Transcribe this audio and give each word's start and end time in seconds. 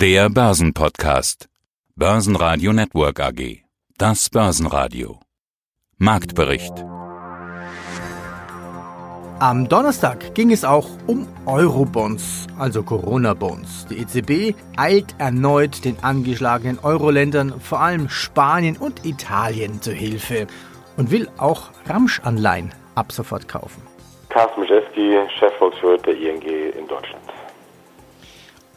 Der 0.00 0.30
Börsenpodcast. 0.30 1.50
Börsenradio 1.94 2.72
Network 2.72 3.20
AG. 3.20 3.64
Das 3.98 4.30
Börsenradio. 4.30 5.20
Marktbericht. 5.98 6.72
Am 9.40 9.68
Donnerstag 9.68 10.34
ging 10.34 10.52
es 10.52 10.64
auch 10.64 10.88
um 11.06 11.28
Eurobonds, 11.44 12.46
also 12.58 12.82
Corona-Bonds. 12.82 13.88
Die 13.90 13.98
EZB 13.98 14.56
eilt 14.78 15.14
erneut 15.18 15.84
den 15.84 16.02
angeschlagenen 16.02 16.78
Euro-Ländern, 16.78 17.60
vor 17.60 17.80
allem 17.80 18.08
Spanien 18.08 18.78
und 18.78 19.04
Italien, 19.04 19.82
zur 19.82 19.92
Hilfe 19.92 20.46
und 20.96 21.10
will 21.10 21.28
auch 21.36 21.72
Ramsch-Anleihen 21.86 22.72
ab 22.94 23.12
sofort 23.12 23.48
kaufen. 23.48 23.82
Carsten 24.30 24.60
Mischewski, 24.60 25.18
Chefvolkswirt 25.38 26.06
der 26.06 26.14
ING 26.14 26.40
in 26.40 26.88
Deutschland. 26.88 27.20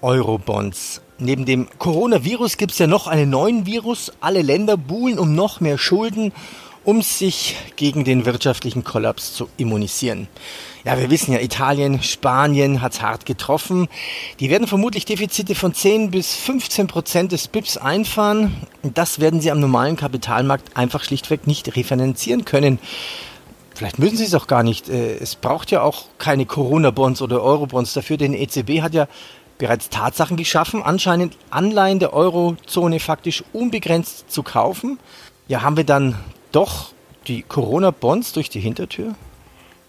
Eurobonds. 0.02 1.02
Neben 1.20 1.46
dem 1.46 1.68
Coronavirus 1.78 2.58
gibt 2.58 2.72
es 2.72 2.80
ja 2.80 2.88
noch 2.88 3.08
einen 3.08 3.30
neuen 3.30 3.66
Virus. 3.66 4.12
Alle 4.20 4.42
Länder 4.42 4.78
buhlen 4.78 5.20
um 5.20 5.36
noch 5.36 5.60
mehr 5.60 5.78
Schulden, 5.78 6.34
um 6.84 7.02
sich 7.02 7.56
gegen 7.76 8.04
den 8.04 8.26
wirtschaftlichen 8.26 8.84
Kollaps 8.84 9.34
zu 9.34 9.48
immunisieren. 9.58 10.28
Ja, 10.84 11.00
wir 11.00 11.10
wissen 11.10 11.32
ja, 11.32 11.40
Italien, 11.40 12.02
Spanien 12.04 12.82
hat 12.82 12.94
es 12.94 13.02
hart 13.02 13.26
getroffen. 13.26 13.88
Die 14.40 14.50
werden 14.50 14.68
vermutlich 14.68 15.06
Defizite 15.06 15.56
von 15.56 15.74
10 15.74 16.12
bis 16.12 16.36
15 16.36 16.88
Prozent 16.88 17.32
des 17.32 17.48
BIPs 17.48 17.78
einfahren. 17.78 18.56
Das 18.82 19.20
werden 19.20 19.40
sie 19.40 19.52
am 19.52 19.60
normalen 19.60 19.96
Kapitalmarkt 19.96 20.76
einfach 20.76 21.04
schlichtweg 21.04 21.48
nicht 21.48 21.76
refinanzieren 21.76 22.44
können. 22.44 22.80
Vielleicht 23.76 23.98
müssen 23.98 24.18
sie 24.18 24.26
es 24.26 24.36
auch 24.36 24.48
gar 24.48 24.64
nicht. 24.64 24.90
Äh, 24.90 25.18
es 25.18 25.36
braucht 25.36 25.72
ja 25.72 25.82
auch 25.82 26.06
keine 26.18 26.46
Corona-Bonds 26.46 27.22
oder 27.22 27.42
Euro-Bonds 27.42 27.94
dafür, 27.94 28.18
denn 28.18 28.34
EZB 28.34 28.82
hat 28.82 28.94
ja 28.94 29.08
bereits 29.64 29.90
Tatsachen 29.90 30.36
geschaffen, 30.36 30.84
anscheinend 30.84 31.38
Anleihen 31.50 31.98
der 31.98 32.14
Eurozone 32.14 33.00
faktisch 33.00 33.46
unbegrenzt 33.54 34.30
zu 34.30 34.44
kaufen. 34.44 35.00
Ja, 35.48 35.62
haben 35.62 35.78
wir 35.78 35.86
dann 35.86 36.16
doch 36.52 36.92
die 37.28 37.44
Corona-Bonds 37.44 38.34
durch 38.34 38.50
die 38.50 38.60
Hintertür? 38.60 39.16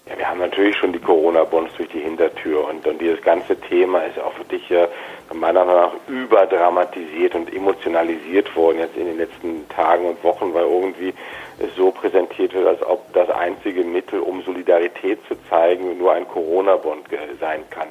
Ja, 0.09 0.17
wir 0.17 0.29
haben 0.29 0.39
natürlich 0.39 0.77
schon 0.77 0.93
die 0.93 1.01
Corona-Bonds 1.01 1.75
durch 1.77 1.89
die 1.89 1.98
Hintertür 1.98 2.69
und, 2.69 2.87
und 2.87 3.01
dieses 3.01 3.21
ganze 3.23 3.59
Thema 3.63 3.98
ist 4.05 4.17
auch 4.21 4.39
wirklich 4.39 4.71
äh, 4.71 4.87
meiner 5.35 5.65
Meinung 5.65 5.83
nach 5.83 5.93
überdramatisiert 6.07 7.35
und 7.35 7.53
emotionalisiert 7.53 8.55
worden 8.55 8.79
jetzt 8.79 8.97
in 8.97 9.07
den 9.07 9.17
letzten 9.17 9.69
Tagen 9.70 10.07
und 10.07 10.23
Wochen, 10.23 10.55
weil 10.55 10.67
irgendwie 10.67 11.13
es 11.59 11.75
so 11.75 11.91
präsentiert 11.91 12.55
wird, 12.55 12.69
als 12.69 12.83
ob 12.87 13.13
das 13.13 13.29
einzige 13.29 13.83
Mittel, 13.83 14.20
um 14.20 14.41
Solidarität 14.43 15.19
zu 15.27 15.35
zeigen, 15.51 15.98
nur 15.98 16.13
ein 16.13 16.29
Corona-Bond 16.29 17.07
sein 17.41 17.65
kann. 17.70 17.89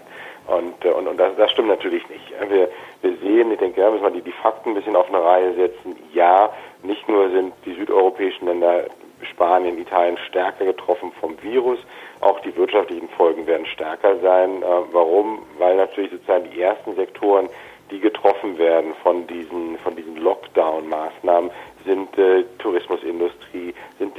Und, 0.48 0.84
äh, 0.84 0.90
und, 0.90 1.08
und 1.08 1.18
das, 1.18 1.36
das 1.38 1.52
stimmt 1.52 1.70
natürlich 1.70 2.08
nicht. 2.10 2.34
Wir, 2.50 2.70
wir 3.02 3.18
sehen, 3.18 3.52
ich 3.52 3.60
denke, 3.60 3.82
da 3.82 3.92
müssen 3.92 4.04
wir 4.04 4.12
die, 4.12 4.22
die 4.22 4.32
Fakten 4.32 4.70
ein 4.70 4.76
bisschen 4.76 4.96
auf 4.96 5.08
eine 5.08 5.24
Reihe 5.24 5.54
setzen. 5.54 5.96
Ja, 6.14 6.50
nicht 6.84 7.08
nur 7.08 7.30
sind 7.30 7.54
die 7.66 7.74
südeuropäischen 7.74 8.48
Länder, 8.48 8.86
Spanien, 9.32 9.78
Italien 9.78 10.18
stärker 10.30 10.66
getroffen 10.66 11.12
vom 11.22 11.42
Virus, 11.42 11.80
auch 12.20 12.42
die 12.42 12.56
wirtschaftlichen 12.58 13.08
Folgen 13.10 13.48
werden 13.48 13.66
stärker 13.66 14.18
sein. 14.20 14.62
Äh, 14.62 14.66
warum? 14.92 15.44
Weil 15.58 15.78
natürlich 15.78 16.12
sozusagen 16.12 16.50
die 16.52 16.62
ersten 16.62 16.96
Sektoren, 16.96 17.50
die 17.92 18.00
getroffen 18.00 18.58
werden 18.58 18.94
von 19.04 19.28
diesen, 19.28 19.78
von 19.80 19.96
diesen 19.96 20.18
Lockdown-Maßnahmen, 20.18 21.52
sind 21.86 22.18
äh, 22.18 22.44
Tourismusindustrie, 22.60 23.66
sind 23.68 23.73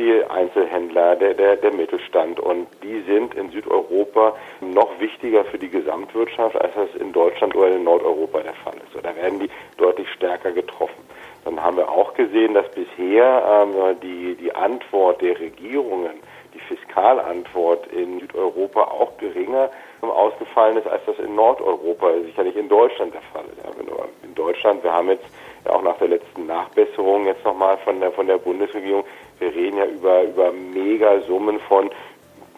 die 0.05 0.25
Einzelhändler, 0.25 1.17
der, 1.17 1.35
der, 1.35 1.57
der 1.57 1.73
Mittelstand 1.73 2.39
und 2.39 2.67
die 2.83 3.01
sind 3.03 3.35
in 3.35 3.51
Südeuropa 3.51 4.35
noch 4.61 5.01
wichtiger 5.01 5.45
für 5.45 5.59
die 5.59 5.71
Gesamtwirtschaft, 5.71 6.61
als 6.61 6.75
das 6.75 6.95
in 7.01 7.13
Deutschland 7.13 7.55
oder 7.57 7.69
in 7.69 7.85
Nordeuropa 7.85 8.41
der 8.41 8.55
Fall 8.55 8.75
ist. 8.75 9.03
Da 9.03 9.17
werden 9.17 9.41
die 9.41 9.51
deutlich 9.79 10.09
stärker 10.11 10.53
getroffen. 10.53 11.03
Dann 11.45 11.63
haben 11.63 11.77
wir 11.77 11.89
auch 11.89 12.15
gesehen, 12.15 12.55
dass 12.55 12.71
bisher 12.71 13.67
ähm, 13.67 14.01
die, 14.03 14.35
die 14.35 14.55
Antwort 14.55 15.23
der 15.23 15.39
Regierungen, 15.39 16.13
die 16.53 16.61
Fiskalantwort 16.61 17.87
in 17.89 18.21
Südeuropa 18.21 18.83
auch 18.83 19.17
geringer 19.19 19.71
ausgefallen 20.03 20.77
ist, 20.77 20.87
als 20.87 21.03
das 21.07 21.19
in 21.19 21.35
Nordeuropa, 21.35 22.13
sicherlich 22.25 22.57
in 22.57 22.69
Deutschland 22.69 23.15
der 23.15 23.23
Fall 23.33 23.45
ist. 23.45 23.65
Ja, 23.65 24.05
in 24.23 24.35
Deutschland, 24.35 24.85
wir 24.85 24.93
haben 24.93 25.09
jetzt 25.09 25.25
auch 25.65 25.83
nach 25.83 25.97
der 25.99 26.09
letzten 26.09 26.47
Nachbesserung 26.47 27.27
jetzt 27.27 27.45
nochmal 27.45 27.79
von 27.79 28.01
der, 28.01 28.13
von 28.13 28.27
der 28.27 28.39
Bundesregierung, 28.39 29.05
wir 29.45 29.55
reden 29.55 29.77
ja 29.77 29.87
über, 29.87 30.23
über 30.23 30.53
Megasummen 30.53 31.61
von 31.61 31.91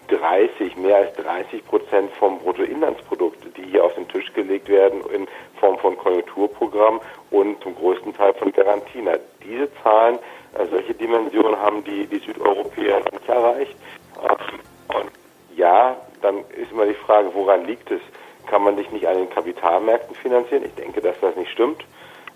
30, 0.09 0.77
mehr 0.77 0.97
als 0.99 1.17
30 1.17 1.67
Prozent 1.67 2.13
vom 2.13 2.39
Bruttoinlandsprodukt, 2.39 3.39
die 3.57 3.65
hier 3.65 3.85
auf 3.85 3.95
den 3.95 4.07
Tisch 4.07 4.33
gelegt 4.35 4.69
werden 4.69 5.01
in 5.13 5.27
Form 5.59 5.79
von 5.79 5.99
Konjunkturprogramm 5.99 7.01
und 7.33 7.61
zum 7.63 7.75
größten 7.75 8.15
Teil 8.15 8.35
von 8.35 8.53
Garantien. 8.53 9.09
Diese 9.43 9.69
Zahlen, 9.83 10.19
äh, 10.57 10.67
solche 10.71 10.95
Dimensionen 10.95 11.59
haben 11.59 11.83
die, 11.83 12.07
die 12.07 12.19
Südeuropäer 12.19 13.01
nicht 13.11 13.29
erreicht. 13.29 13.77
Ähm, 14.23 14.61
und 14.97 15.11
ja, 15.57 15.97
dann 16.23 16.39
ist 16.57 16.71
immer 16.71 16.87
die 16.87 16.95
Frage, 16.95 17.31
woran 17.35 17.65
liegt 17.65 17.91
es? 17.91 18.01
Kann 18.47 18.63
man 18.63 18.77
sich 18.77 18.89
nicht 18.93 19.09
an 19.09 19.17
den 19.17 19.31
Kapitalmärkten 19.31 20.15
finanzieren? 20.15 20.65
Ich 20.65 20.75
denke, 20.77 21.01
dass 21.01 21.19
das 21.21 21.35
nicht 21.35 21.51
stimmt. 21.51 21.85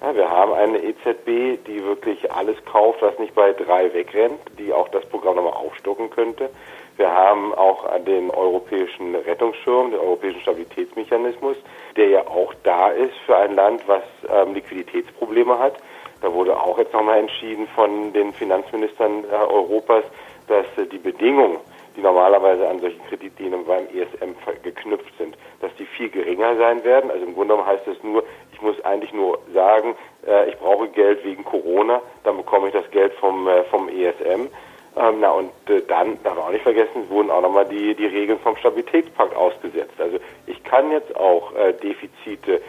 Ja, 0.02 0.14
wir 0.14 0.30
haben 0.30 0.54
eine 0.54 0.78
EZB, 0.82 1.62
die 1.66 1.84
wirklich 1.84 2.32
alles 2.32 2.56
kauft, 2.64 3.02
was 3.02 3.18
nicht 3.18 3.34
bei 3.34 3.52
drei 3.52 3.92
wegrennt, 3.92 4.40
die 4.58 4.72
auch 4.72 4.88
das 4.88 5.04
Programm 5.06 5.36
nochmal 5.36 5.52
aufstocken 5.52 6.08
könnte. 6.08 6.48
Wir 6.96 7.10
haben 7.10 7.52
auch 7.54 7.86
den 8.06 8.30
europäischen 8.30 9.14
Rettungsschirm, 9.14 9.90
den 9.90 10.00
europäischen 10.00 10.40
Stabilitätsmechanismus, 10.40 11.56
der 11.96 12.08
ja 12.08 12.26
auch 12.26 12.54
da 12.62 12.88
ist 12.88 13.14
für 13.26 13.36
ein 13.36 13.54
Land, 13.54 13.86
was 13.86 14.02
ähm, 14.30 14.54
Liquiditätsprobleme 14.54 15.58
hat. 15.58 15.74
Da 16.22 16.32
wurde 16.32 16.58
auch 16.58 16.78
jetzt 16.78 16.94
nochmal 16.94 17.18
entschieden 17.18 17.66
von 17.74 18.12
den 18.14 18.32
Finanzministern 18.32 19.24
äh, 19.24 19.34
Europas, 19.34 20.04
dass 20.46 20.66
äh, 20.78 20.86
die 20.86 20.98
Bedingungen, 20.98 21.58
die 21.96 22.00
normalerweise 22.00 22.68
an 22.68 22.80
solchen 22.80 23.02
Kreditlinien 23.06 23.64
beim 23.64 23.86
ESM 23.88 24.34
geknüpft 24.62 25.12
sind, 25.18 25.36
dass 25.60 25.74
die 25.76 25.86
viel 25.86 26.08
geringer 26.08 26.56
sein 26.56 26.84
werden. 26.84 27.10
Also 27.10 27.24
im 27.24 27.34
Grunde 27.34 27.54
genommen 27.54 27.68
heißt 27.68 27.86
es 27.88 28.02
nur, 28.02 28.24
ich 28.60 28.66
muss 28.66 28.84
eigentlich 28.84 29.12
nur 29.12 29.38
sagen, 29.54 29.94
äh, 30.26 30.50
ich 30.50 30.58
brauche 30.58 30.88
Geld 30.88 31.24
wegen 31.24 31.44
Corona, 31.44 32.00
dann 32.24 32.36
bekomme 32.36 32.68
ich 32.68 32.74
das 32.74 32.88
Geld 32.90 33.12
vom, 33.14 33.48
äh, 33.48 33.64
vom 33.64 33.88
ESM. 33.88 34.48
Ähm, 34.96 35.14
na 35.20 35.30
und 35.30 35.50
äh, 35.68 35.80
dann, 35.88 36.22
darf 36.22 36.36
man 36.36 36.44
auch 36.44 36.50
nicht 36.50 36.62
vergessen, 36.62 37.08
wurden 37.08 37.30
auch 37.30 37.40
nochmal 37.40 37.64
die, 37.64 37.94
die 37.94 38.06
Regeln 38.06 38.38
vom 38.40 38.56
Stabilitätspakt 38.56 39.34
ausgesetzt. 39.34 39.94
Also 39.98 40.18
ich 40.46 40.62
kann 40.64 40.90
jetzt 40.90 41.14
auch 41.16 41.52
Defizite 41.82 42.60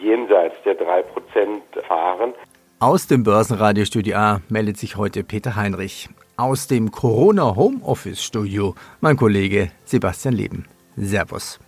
jenseits 0.00 0.54
der 0.64 0.78
3% 0.78 1.02
fahren. 1.86 2.32
Aus 2.78 3.06
dem 3.06 3.24
Börsenradiostudio 3.24 4.16
A 4.16 4.40
meldet 4.48 4.78
sich 4.78 4.96
heute 4.96 5.22
Peter 5.24 5.56
Heinrich. 5.56 6.08
Aus 6.36 6.66
dem 6.66 6.92
Corona 6.92 7.56
Homeoffice 7.56 8.22
Studio 8.22 8.74
mein 9.00 9.16
Kollege 9.16 9.70
Sebastian 9.84 10.34
Leben. 10.34 10.66
Servus. 10.96 11.58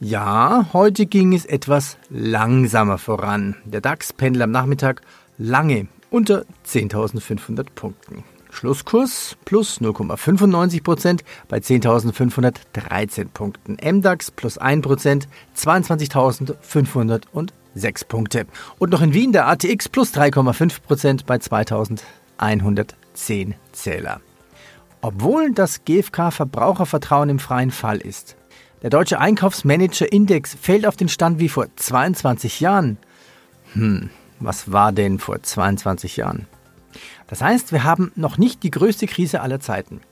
Ja, 0.00 0.66
heute 0.72 1.06
ging 1.06 1.34
es 1.34 1.44
etwas 1.44 1.98
langsamer 2.10 2.98
voran. 2.98 3.54
Der 3.64 3.80
DAX 3.80 4.12
pendelt 4.12 4.42
am 4.42 4.50
Nachmittag 4.50 5.02
lange 5.38 5.86
unter 6.10 6.44
10.500 6.66 7.66
Punkten. 7.74 8.24
Schlusskurs 8.50 9.36
plus 9.44 9.80
0,95 9.80 10.82
Prozent 10.82 11.22
bei 11.48 11.58
10.513 11.58 13.28
Punkten. 13.32 13.76
MDAX 13.82 14.32
plus 14.32 14.58
1 14.58 14.82
Prozent, 14.82 15.28
22.506 15.56 18.06
Punkte. 18.06 18.46
Und 18.78 18.90
noch 18.90 19.02
in 19.02 19.14
Wien 19.14 19.32
der 19.32 19.48
ATX 19.48 19.88
plus 19.88 20.14
3,5 20.14 20.82
Prozent 20.82 21.26
bei 21.26 21.36
2.110 21.36 23.54
Zähler. 23.72 24.20
Obwohl 25.00 25.52
das 25.52 25.84
GfK-Verbrauchervertrauen 25.84 27.28
im 27.28 27.38
freien 27.38 27.70
Fall 27.70 27.98
ist, 27.98 28.34
der 28.84 28.90
deutsche 28.90 29.18
Einkaufsmanager-Index 29.18 30.58
fällt 30.60 30.86
auf 30.86 30.94
den 30.94 31.08
Stand 31.08 31.38
wie 31.38 31.48
vor 31.48 31.68
22 31.74 32.60
Jahren. 32.60 32.98
Hm, 33.72 34.10
was 34.40 34.72
war 34.72 34.92
denn 34.92 35.18
vor 35.18 35.42
22 35.42 36.18
Jahren? 36.18 36.46
Das 37.26 37.40
heißt, 37.40 37.72
wir 37.72 37.84
haben 37.84 38.12
noch 38.14 38.36
nicht 38.36 38.62
die 38.62 38.70
größte 38.70 39.06
Krise 39.06 39.40
aller 39.40 39.58
Zeiten. 39.58 40.02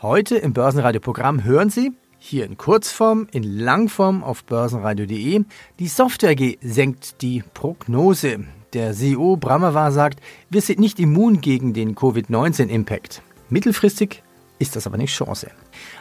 Heute 0.00 0.36
im 0.36 0.54
Börsenradio-Programm 0.54 1.44
hören 1.44 1.68
Sie, 1.68 1.92
hier 2.16 2.46
in 2.46 2.56
Kurzform, 2.56 3.28
in 3.32 3.42
Langform 3.42 4.24
auf 4.24 4.44
börsenradio.de, 4.44 5.44
die 5.78 5.88
Software 5.88 6.30
AG 6.30 6.56
senkt 6.62 7.20
die 7.20 7.44
Prognose. 7.52 8.46
Der 8.72 8.94
CEO 8.94 9.36
Brammer 9.36 9.92
sagt, 9.92 10.20
wir 10.48 10.62
sind 10.62 10.78
nicht 10.78 10.98
immun 10.98 11.42
gegen 11.42 11.74
den 11.74 11.94
Covid-19-Impact. 11.94 13.20
Mittelfristig 13.50 14.22
ist 14.58 14.74
das 14.74 14.86
aber 14.86 14.96
nicht 14.96 15.14
Chance. 15.14 15.50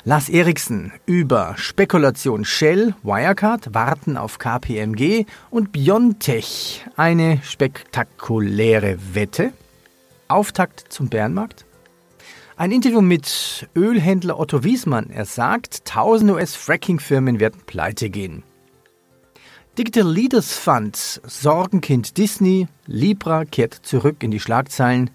Lars 0.04 0.30
Eriksen 0.30 0.92
über 1.06 1.56
Spekulation 1.57 2.45
Shell, 2.45 2.95
Wirecard, 3.04 3.74
Warten 3.74 4.18
auf 4.18 4.39
KPMG 4.39 5.25
und 5.50 5.72
Biontech. 5.72 6.86
Eine 6.95 7.39
spektakuläre 7.44 8.98
Wette. 9.13 9.54
Auftakt 10.28 10.86
zum 10.89 11.10
Bärenmarkt. 11.10 11.66
Ein 12.56 12.72
Interview 12.72 13.01
mit 13.01 13.69
Ölhändler 13.75 14.39
Otto 14.39 14.63
Wiesmann. 14.63 15.10
Er 15.12 15.25
sagt, 15.25 15.84
1000 15.86 16.31
US-Fracking-Firmen 16.31 17.40
werden 17.40 17.62
pleite 17.66 18.10
gehen. 18.10 18.44
Digital 19.78 20.12
Leaders 20.12 20.54
Fund, 20.54 21.22
Sorgenkind 21.24 22.18
Disney, 22.18 22.68
Libra 22.88 23.45
kehrt 23.45 23.75
zurück 23.75 24.24
in 24.24 24.31
die 24.31 24.40
Schlagzeilen 24.40 25.12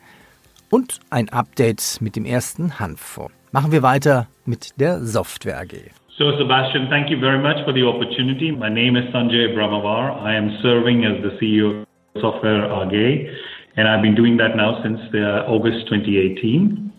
und 0.71 1.01
ein 1.11 1.31
Update 1.31 1.99
mit 2.01 2.15
dem 2.15 2.25
ersten 2.25 2.79
Hanffonds. 2.79 3.33
Machen 3.55 3.71
wir 3.71 3.83
weiter 3.83 4.29
mit 4.47 4.81
der 4.81 5.01
Software 5.01 5.61
AG. 5.61 5.75
So, 6.17 6.33
Sebastian, 6.39 6.89
thank 6.89 7.11
you 7.11 7.21
very 7.21 7.39
much 7.39 7.63
for 7.67 7.75
the 7.75 7.83
opportunity. 7.83 8.51
My 8.51 8.71
name 8.71 8.97
is 8.97 9.05
Sanjay 9.13 9.55
Brahmavar. 9.55 10.23
I 10.23 10.35
am 10.35 10.57
serving 10.63 11.05
as 11.05 11.21
the 11.23 11.37
CEO 11.39 11.83
of 11.83 11.87
Software 12.23 12.65
AG, 12.65 13.29
and 13.77 13.87
I've 13.87 14.01
been 14.01 14.15
doing 14.15 14.39
that 14.39 14.57
now 14.57 14.83
since 14.83 14.99
the 15.13 15.45
August 15.47 15.87
2018. 15.91 16.92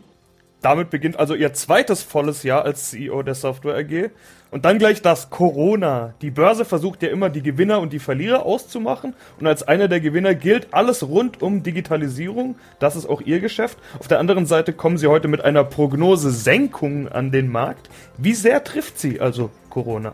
Damit 0.64 0.90
beginnt 0.90 1.20
also 1.20 1.36
ihr 1.36 1.52
zweites 1.52 2.04
volles 2.04 2.44
Jahr 2.44 2.64
als 2.64 2.90
CEO 2.90 3.22
der 3.22 3.36
Software 3.36 3.76
AG. 3.76 4.12
Und 4.50 4.64
dann 4.64 4.78
gleich 4.78 5.02
das 5.02 5.30
Corona. 5.30 6.14
Die 6.22 6.32
Börse 6.32 6.64
versucht 6.64 7.04
ja 7.04 7.10
immer 7.10 7.30
die 7.30 7.44
Gewinner 7.44 7.82
und 7.82 7.92
die 7.92 8.00
Verlierer 8.00 8.46
auszumachen. 8.46 9.14
Und 9.42 9.46
als 9.46 9.68
einer 9.68 9.90
der 9.90 10.00
Gewinner 10.00 10.36
gilt 10.36 10.74
alles 10.74 11.06
rund 11.06 11.42
um 11.42 11.64
Digitalisierung. 11.64 12.56
Das 12.80 12.96
ist 12.96 13.10
auch 13.10 13.20
ihr 13.20 13.42
Geschäft. 13.42 13.78
Auf 14.00 14.08
der 14.08 14.20
anderen 14.20 14.46
Seite 14.46 14.72
kommen 14.72 14.98
sie 14.98 15.08
heute 15.08 15.28
mit 15.28 15.44
einer 15.44 15.66
Prognose 15.66 16.32
Senkung 16.32 17.10
an 17.10 17.32
den 17.32 17.52
Markt. 17.52 17.90
Wie 18.18 18.34
sehr 18.34 18.64
trifft 18.64 18.98
sie 18.98 19.20
also 19.20 19.50
Corona? 19.70 20.14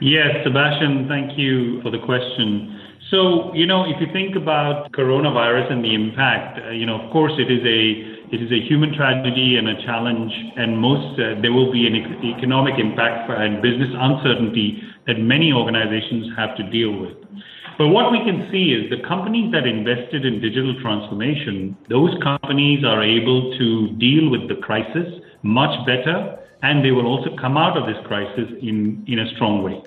Yes, 0.00 0.44
Sebastian, 0.44 1.08
thank 1.08 1.32
you 1.38 1.80
for 1.80 1.90
the 1.90 1.98
question. 1.98 2.78
So, 3.10 3.54
you 3.54 3.64
know, 3.64 3.86
if 3.86 3.98
you 4.00 4.06
think 4.12 4.36
about 4.36 4.92
coronavirus 4.92 5.70
and 5.70 5.82
the 5.82 5.94
impact, 5.94 6.58
uh, 6.58 6.72
you 6.72 6.84
know, 6.84 7.00
of 7.00 7.10
course 7.10 7.32
it 7.38 7.50
is 7.50 7.64
a 7.64 8.17
it 8.30 8.42
is 8.42 8.52
a 8.52 8.60
human 8.68 8.94
tragedy 8.94 9.56
and 9.56 9.68
a 9.68 9.82
challenge, 9.84 10.32
and 10.56 10.78
most 10.78 11.18
uh, 11.18 11.40
there 11.40 11.52
will 11.52 11.72
be 11.72 11.86
an 11.86 11.96
economic 12.36 12.78
impact 12.78 13.30
and 13.30 13.62
business 13.62 13.88
uncertainty 13.92 14.82
that 15.06 15.18
many 15.18 15.52
organizations 15.52 16.28
have 16.36 16.56
to 16.56 16.62
deal 16.70 16.92
with. 16.92 17.16
But 17.78 17.88
what 17.88 18.10
we 18.10 18.18
can 18.24 18.48
see 18.50 18.74
is 18.74 18.90
the 18.90 19.06
companies 19.06 19.52
that 19.52 19.66
invested 19.66 20.26
in 20.26 20.40
digital 20.40 20.74
transformation, 20.82 21.76
those 21.88 22.10
companies 22.22 22.84
are 22.84 23.02
able 23.02 23.56
to 23.56 23.88
deal 23.96 24.30
with 24.30 24.48
the 24.48 24.56
crisis 24.56 25.06
much 25.42 25.74
better, 25.86 26.36
and 26.62 26.84
they 26.84 26.90
will 26.90 27.06
also 27.06 27.36
come 27.40 27.56
out 27.56 27.78
of 27.78 27.86
this 27.86 27.96
crisis 28.04 28.50
in, 28.60 29.04
in 29.06 29.20
a 29.20 29.30
strong 29.36 29.62
way. 29.62 29.80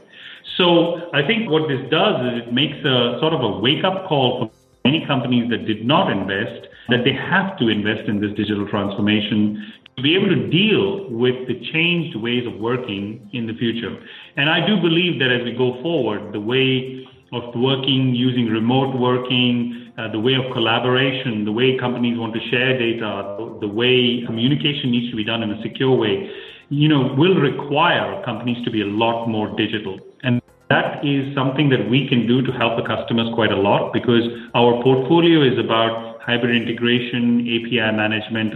So 0.58 1.12
I 1.14 1.22
think 1.28 1.50
what 1.50 1.68
this 1.68 1.84
does 1.92 2.16
is 2.32 2.48
it 2.48 2.54
makes 2.54 2.80
a 2.80 3.20
sort 3.20 3.34
of 3.34 3.42
a 3.42 3.60
wake 3.60 3.84
up 3.84 4.08
call 4.08 4.40
for 4.40 4.52
many 4.86 5.06
companies 5.06 5.50
that 5.52 5.66
did 5.68 5.86
not 5.86 6.12
invest 6.12 6.71
that 6.92 7.04
they 7.04 7.14
have 7.14 7.58
to 7.60 7.70
invest 7.70 8.08
in 8.08 8.22
this 8.22 8.32
digital 8.36 8.68
transformation 8.68 9.74
to 9.98 10.04
be 10.04 10.16
able 10.16 10.30
to 10.30 10.48
deal 10.50 11.10
with 11.10 11.48
the 11.48 11.60
changed 11.74 12.16
ways 12.16 12.48
of 12.48 12.60
working 12.60 13.30
in 13.34 13.48
the 13.48 13.54
future. 13.54 13.96
And 14.38 14.50
I 14.50 14.66
do 14.66 14.80
believe 14.80 15.20
that 15.20 15.32
as 15.32 15.44
we 15.44 15.54
go 15.54 15.82
forward, 15.82 16.34
the 16.34 16.40
way 16.40 17.06
of 17.34 17.44
working 17.56 18.14
using 18.16 18.48
remote 18.48 18.98
working, 18.98 19.92
uh, 19.98 20.12
the 20.12 20.20
way 20.20 20.36
of 20.36 20.52
collaboration, 20.54 21.46
the 21.46 21.52
way 21.52 21.78
companies 21.78 22.18
want 22.18 22.34
to 22.34 22.40
share 22.50 22.78
data, 22.78 23.38
the, 23.60 23.68
way 23.68 24.24
communication 24.26 24.92
needs 24.92 25.10
to 25.12 25.16
be 25.16 25.24
done 25.24 25.44
in 25.44 25.52
a 25.52 25.62
secure 25.62 25.96
way, 25.96 26.30
you 26.70 26.88
know, 26.88 27.14
will 27.18 27.36
require 27.36 28.24
companies 28.24 28.64
to 28.66 28.72
be 28.72 28.82
a 28.82 28.86
lot 28.86 29.28
more 29.28 29.56
digital. 29.56 30.00
And 30.24 30.42
that 30.70 31.04
is 31.06 31.36
something 31.36 31.70
that 31.70 31.90
we 31.90 32.08
can 32.08 32.28
do 32.28 32.42
to 32.42 32.52
help 32.52 32.80
the 32.80 32.88
customers 32.88 33.28
quite 33.36 33.52
a 33.52 33.60
lot 33.60 33.92
because 33.92 34.24
our 34.56 34.82
portfolio 34.84 35.44
is 35.44 35.60
about 35.60 36.11
hybrid 36.26 36.56
integration, 36.56 37.42
API 37.42 37.92
management, 37.96 38.54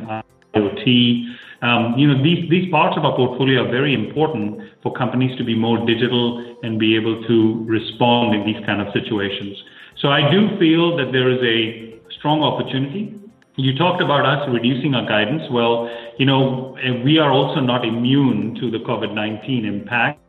IoT. 0.56 1.24
Um, 1.62 1.96
you 1.98 2.08
know, 2.08 2.22
these, 2.22 2.50
these 2.50 2.70
parts 2.72 2.96
of 2.98 3.06
our 3.06 3.16
portfolio 3.16 3.66
are 3.66 3.72
very 3.72 3.94
important 3.94 4.62
for 4.84 4.94
companies 4.94 5.38
to 5.38 5.44
be 5.44 5.56
more 5.56 5.84
digital 5.86 6.58
and 6.64 6.78
be 6.80 6.96
able 6.96 7.24
to 7.28 7.66
respond 7.66 8.36
in 8.36 8.46
these 8.46 8.64
kind 8.66 8.82
of 8.82 8.94
situations. 8.94 9.58
So 9.98 10.10
I 10.10 10.30
do 10.30 10.58
feel 10.60 10.98
that 10.98 11.12
there 11.12 11.32
is 11.32 11.40
a 11.42 12.00
strong 12.20 12.44
opportunity. 12.44 13.20
You 13.56 13.78
talked 13.78 14.02
about 14.02 14.26
us 14.26 14.48
reducing 14.52 14.94
our 14.94 15.08
guidance. 15.08 15.44
Well, 15.50 15.90
you 16.20 16.26
know, 16.26 16.78
we 17.04 17.18
are 17.18 17.32
also 17.32 17.62
not 17.62 17.86
immune 17.86 18.56
to 18.60 18.70
the 18.70 18.80
COVID-19 18.80 19.66
impact 19.66 20.20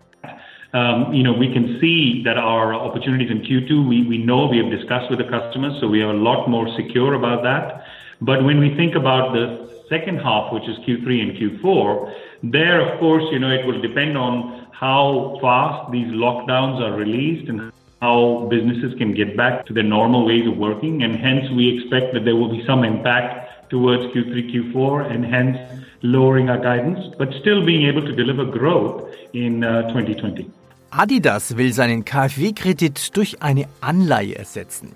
um, 0.72 1.12
you 1.12 1.22
know, 1.22 1.32
we 1.32 1.52
can 1.52 1.78
see 1.80 2.22
that 2.24 2.36
our 2.36 2.74
opportunities 2.74 3.30
in 3.30 3.40
Q2, 3.40 3.88
we, 3.88 4.06
we 4.06 4.18
know 4.18 4.46
we 4.46 4.58
have 4.58 4.70
discussed 4.70 5.10
with 5.10 5.18
the 5.18 5.30
customers, 5.30 5.80
so 5.80 5.88
we 5.88 6.02
are 6.02 6.10
a 6.10 6.18
lot 6.18 6.48
more 6.48 6.68
secure 6.76 7.14
about 7.14 7.42
that. 7.44 7.84
But 8.20 8.44
when 8.44 8.58
we 8.58 8.74
think 8.76 8.94
about 8.94 9.32
the 9.32 9.82
second 9.88 10.18
half, 10.18 10.52
which 10.52 10.64
is 10.64 10.76
Q3 10.78 11.22
and 11.22 11.62
Q4, 11.62 12.14
there, 12.42 12.80
of 12.80 12.98
course, 12.98 13.24
you 13.30 13.38
know, 13.38 13.50
it 13.50 13.64
will 13.66 13.80
depend 13.80 14.18
on 14.18 14.66
how 14.72 15.38
fast 15.40 15.90
these 15.92 16.08
lockdowns 16.08 16.80
are 16.80 16.96
released 16.96 17.48
and 17.48 17.72
how 18.02 18.46
businesses 18.50 18.96
can 18.98 19.14
get 19.14 19.36
back 19.36 19.64
to 19.66 19.72
their 19.72 19.82
normal 19.82 20.26
ways 20.26 20.46
of 20.46 20.56
working. 20.56 21.02
And 21.02 21.16
hence, 21.16 21.50
we 21.56 21.78
expect 21.78 22.12
that 22.14 22.24
there 22.24 22.36
will 22.36 22.50
be 22.50 22.64
some 22.66 22.84
impact 22.84 23.70
towards 23.70 24.02
Q3, 24.14 24.52
Q4, 24.52 25.10
and 25.10 25.24
hence 25.24 25.56
lowering 26.02 26.48
our 26.48 26.58
guidance, 26.58 27.14
but 27.18 27.28
still 27.40 27.64
being 27.64 27.86
able 27.88 28.02
to 28.02 28.12
deliver 28.12 28.44
growth 28.44 29.04
in 29.32 29.64
uh, 29.64 29.88
2020. 29.88 30.50
Adidas 30.90 31.56
will 31.56 31.72
seinen 31.72 32.04
KfW-Kredit 32.04 33.16
durch 33.16 33.42
eine 33.42 33.66
Anleihe 33.80 34.36
ersetzen. 34.36 34.92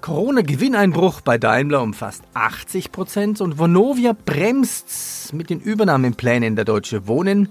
Corona-Gewinneinbruch 0.00 1.20
bei 1.20 1.38
Daimler 1.38 1.82
um 1.82 1.92
fast 1.92 2.22
80 2.34 2.92
Prozent 2.92 3.40
und 3.40 3.58
Vonovia 3.58 4.14
bremst 4.24 5.32
mit 5.34 5.50
den 5.50 5.60
Übernahmeplänen 5.60 6.56
der 6.56 6.64
Deutsche 6.64 7.08
Wohnen. 7.08 7.48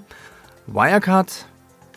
Wirecard 0.65 1.45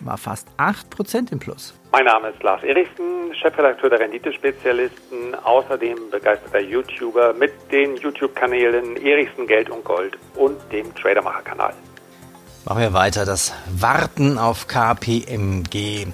war 0.01 0.19
fast 0.19 0.49
8 0.57 0.91
Prozent 0.91 1.33
im 1.33 1.39
Plus. 1.39 1.75
Mein 1.93 2.05
Name 2.05 2.29
ist 2.29 2.43
Lars 2.43 2.63
Erichsen, 2.63 3.35
Chefredakteur 3.35 3.91
der 3.91 4.01
Renditespezialisten, 4.01 5.35
außerdem 5.45 6.11
begeisterter 6.11 6.61
YouTuber 6.61 7.35
mit 7.35 7.53
den 7.71 7.97
YouTube-Kanälen 7.97 8.97
Erichsen 8.97 9.47
Geld 9.47 9.71
und 9.71 9.85
Gold 9.85 10.19
und 10.37 10.57
dem 10.73 10.95
Tradermacher-Kanal. 10.95 11.75
Machen 12.65 12.81
wir 12.81 12.93
weiter. 12.93 13.25
Das 13.25 13.55
Warten 13.73 14.39
auf 14.39 14.69
KPMG. 14.69 16.07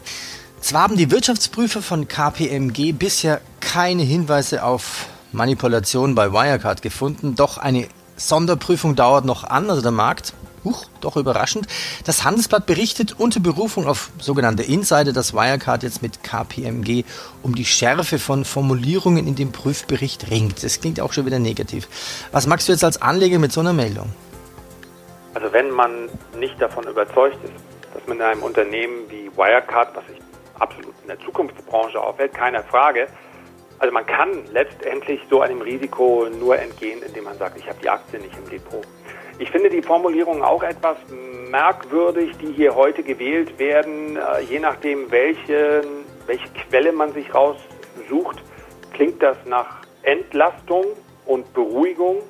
Zwar 0.61 0.83
haben 0.83 0.97
die 0.97 1.11
Wirtschaftsprüfer 1.11 1.83
von 1.83 2.09
KPMG 2.09 2.93
bisher 2.93 3.41
keine 3.61 4.03
Hinweise 4.03 4.65
auf 4.65 5.07
Manipulation 5.33 6.15
bei 6.15 6.33
Wirecard 6.33 6.83
gefunden, 6.83 7.35
doch 7.35 7.59
eine 7.59 7.89
Sonderprüfung 8.17 8.97
dauert 8.97 9.25
noch 9.25 9.45
an, 9.45 9.69
also 9.69 9.83
der 9.83 9.91
Markt 9.91 10.33
Huch, 10.67 10.87
doch 11.01 11.17
überraschend. 11.17 11.69
Das 12.05 12.25
Handelsblatt 12.25 12.67
berichtet 12.67 13.15
unter 13.21 13.39
Berufung 13.39 13.87
auf 13.87 14.11
sogenannte 14.19 14.65
Insider, 14.65 15.13
dass 15.13 15.33
Wirecard 15.33 15.85
jetzt 15.85 16.03
mit 16.03 16.25
KPMG 16.25 17.05
um 17.45 17.55
die 17.55 17.65
Schärfe 17.65 18.19
von 18.19 18.45
Formulierungen 18.45 19.29
in 19.29 19.37
dem 19.37 19.53
Prüfbericht 19.53 20.29
ringt. 20.29 20.65
Das 20.65 20.81
klingt 20.81 21.01
auch 21.01 21.13
schon 21.13 21.25
wieder 21.25 21.39
negativ. 21.39 21.87
Was 22.33 22.49
magst 22.49 22.67
du 22.67 22.73
jetzt 22.73 22.83
als 22.83 23.01
Anleger 23.01 23.39
mit 23.39 23.53
so 23.53 23.61
einer 23.61 23.73
Meldung? 23.73 24.13
Also 25.35 25.53
wenn 25.53 25.71
man 25.71 26.09
nicht 26.37 26.61
davon 26.61 26.85
überzeugt 26.89 27.39
ist, 27.45 27.53
dass 27.95 28.05
man 28.09 28.17
in 28.17 28.25
einem 28.25 28.43
Unternehmen 28.43 29.09
wie 29.09 29.31
Wirecard, 29.37 29.95
was 29.95 30.05
sich 30.09 30.19
absolut 30.59 30.95
in 31.03 31.09
der 31.09 31.21
Zukunftsbranche 31.21 32.01
aufhält, 32.01 32.35
keine 32.35 32.65
Frage, 32.65 33.07
also 33.79 33.93
man 33.93 34.05
kann 34.05 34.31
letztendlich 34.53 35.21
so 35.31 35.43
einem 35.43 35.61
Risiko 35.61 36.27
nur 36.41 36.59
entgehen, 36.59 37.03
indem 37.07 37.25
man 37.25 37.39
sagt, 37.39 37.57
ich 37.57 37.69
habe 37.69 37.79
die 37.81 37.89
Aktie 37.89 38.19
nicht 38.19 38.37
im 38.37 38.51
Depot. 38.51 38.85
Ich 39.39 39.51
finde 39.51 39.71
die 39.71 39.83
Formulierung 39.83 40.43
auch 40.43 40.63
etwas 40.63 40.97
merkwürdig, 41.51 42.33
die 42.39 42.53
hier 42.53 42.75
heute 42.75 43.03
gewählt 43.03 43.59
werden, 43.59 44.17
äh, 44.17 44.41
je 44.41 44.59
nachdem, 44.59 45.11
welche, 45.11 45.83
welche 46.27 46.49
Quelle 46.69 46.93
man 46.93 47.13
sich 47.13 47.35
raussucht, 47.35 48.43
klingt 48.93 49.23
das 49.23 49.37
nach 49.45 49.83
Entlastung 50.03 50.85
und 51.27 51.53
Beruhigung 51.53 52.23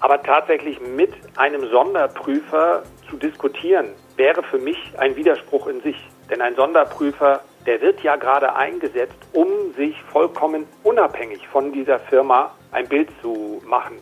aber 0.00 0.22
tatsächlich 0.22 0.80
mit 0.80 1.12
einem 1.36 1.68
Sonderprüfer 1.70 2.82
zu 3.08 3.16
diskutieren, 3.16 3.88
wäre 4.16 4.42
für 4.42 4.58
mich 4.58 4.78
ein 4.98 5.16
Widerspruch 5.16 5.66
in 5.66 5.80
sich. 5.80 5.96
Denn 6.30 6.40
ein 6.40 6.54
Sonderprüfer, 6.54 7.40
der 7.66 7.80
wird 7.80 8.02
ja 8.02 8.16
gerade 8.16 8.54
eingesetzt, 8.54 9.16
um 9.32 9.48
sich 9.76 10.00
vollkommen 10.12 10.66
unabhängig 10.84 11.46
von 11.48 11.72
dieser 11.72 11.98
Firma 11.98 12.54
ein 12.70 12.86
Bild 12.86 13.08
zu 13.22 13.62
machen. 13.66 13.98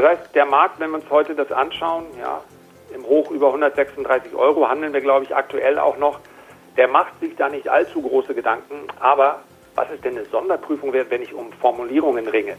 Das 0.00 0.06
heißt, 0.06 0.32
der 0.36 0.46
Markt, 0.46 0.78
wenn 0.78 0.90
wir 0.90 0.98
uns 0.98 1.10
heute 1.10 1.34
das 1.34 1.50
anschauen, 1.50 2.06
ja, 2.20 2.40
im 2.94 3.04
Hoch 3.04 3.32
über 3.32 3.48
136 3.48 4.32
Euro 4.32 4.68
handeln 4.68 4.92
wir, 4.92 5.00
glaube 5.00 5.24
ich, 5.24 5.34
aktuell 5.34 5.76
auch 5.80 5.98
noch, 5.98 6.20
der 6.76 6.86
macht 6.86 7.18
sich 7.18 7.34
da 7.34 7.48
nicht 7.48 7.68
allzu 7.68 8.00
große 8.00 8.32
Gedanken. 8.32 8.86
Aber 9.00 9.40
was 9.74 9.90
ist 9.90 10.04
denn 10.04 10.16
eine 10.16 10.24
Sonderprüfung 10.26 10.92
wert, 10.92 11.10
wenn 11.10 11.20
ich 11.20 11.34
um 11.34 11.50
Formulierungen 11.54 12.28
ringe? 12.28 12.56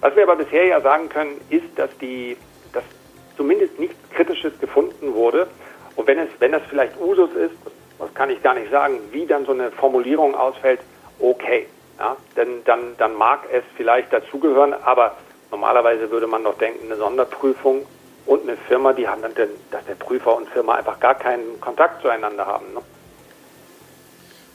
Was 0.00 0.16
wir 0.16 0.22
aber 0.22 0.36
bisher 0.36 0.64
ja 0.64 0.80
sagen 0.80 1.10
können, 1.10 1.38
ist, 1.50 1.78
dass 1.78 1.90
die, 1.98 2.34
dass 2.72 2.84
zumindest 3.36 3.78
nichts 3.78 3.96
Kritisches 4.14 4.58
gefunden 4.58 5.12
wurde. 5.12 5.46
Und 5.96 6.06
wenn 6.06 6.18
es, 6.18 6.30
wenn 6.38 6.52
das 6.52 6.62
vielleicht 6.70 6.98
Usus 6.98 7.30
ist, 7.34 7.56
das 7.98 8.14
kann 8.14 8.30
ich 8.30 8.42
gar 8.42 8.54
nicht 8.54 8.70
sagen, 8.70 9.00
wie 9.10 9.26
dann 9.26 9.44
so 9.44 9.52
eine 9.52 9.70
Formulierung 9.70 10.34
ausfällt, 10.34 10.80
okay. 11.18 11.66
Ja, 11.98 12.16
denn 12.38 12.64
dann, 12.64 12.96
dann 12.96 13.14
mag 13.14 13.40
es 13.52 13.64
vielleicht 13.76 14.14
dazugehören, 14.14 14.72
aber 14.72 15.14
normalerweise 15.54 16.10
würde 16.10 16.26
man 16.26 16.42
doch 16.42 16.58
denken, 16.58 16.86
eine 16.86 16.96
Sonderprüfung 16.96 17.86
und 18.26 18.42
eine 18.42 18.56
Firma, 18.56 18.92
die 18.92 19.06
haben 19.06 19.22
dann, 19.22 19.32
dass 19.70 19.84
der 19.86 19.94
Prüfer 19.94 20.36
und 20.36 20.48
Firma 20.48 20.74
einfach 20.74 20.98
gar 20.98 21.14
keinen 21.14 21.60
Kontakt 21.60 22.02
zueinander 22.02 22.44
haben. 22.44 22.66
Ne? 22.74 22.80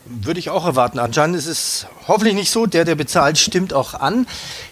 Würde 0.06 0.39
ich 0.39 0.50
auch 0.50 0.65
erwarten. 0.65 1.00
Anscheinend 1.00 1.38
ist 1.38 1.48
es 1.48 1.88
hoffentlich 2.08 2.36
nicht 2.36 2.51
so. 2.51 2.65
Der, 2.65 2.84
der 2.84 2.96
bezahlt, 2.96 3.38
stimmt 3.38 3.74
auch 3.74 3.94
an. 3.94 4.27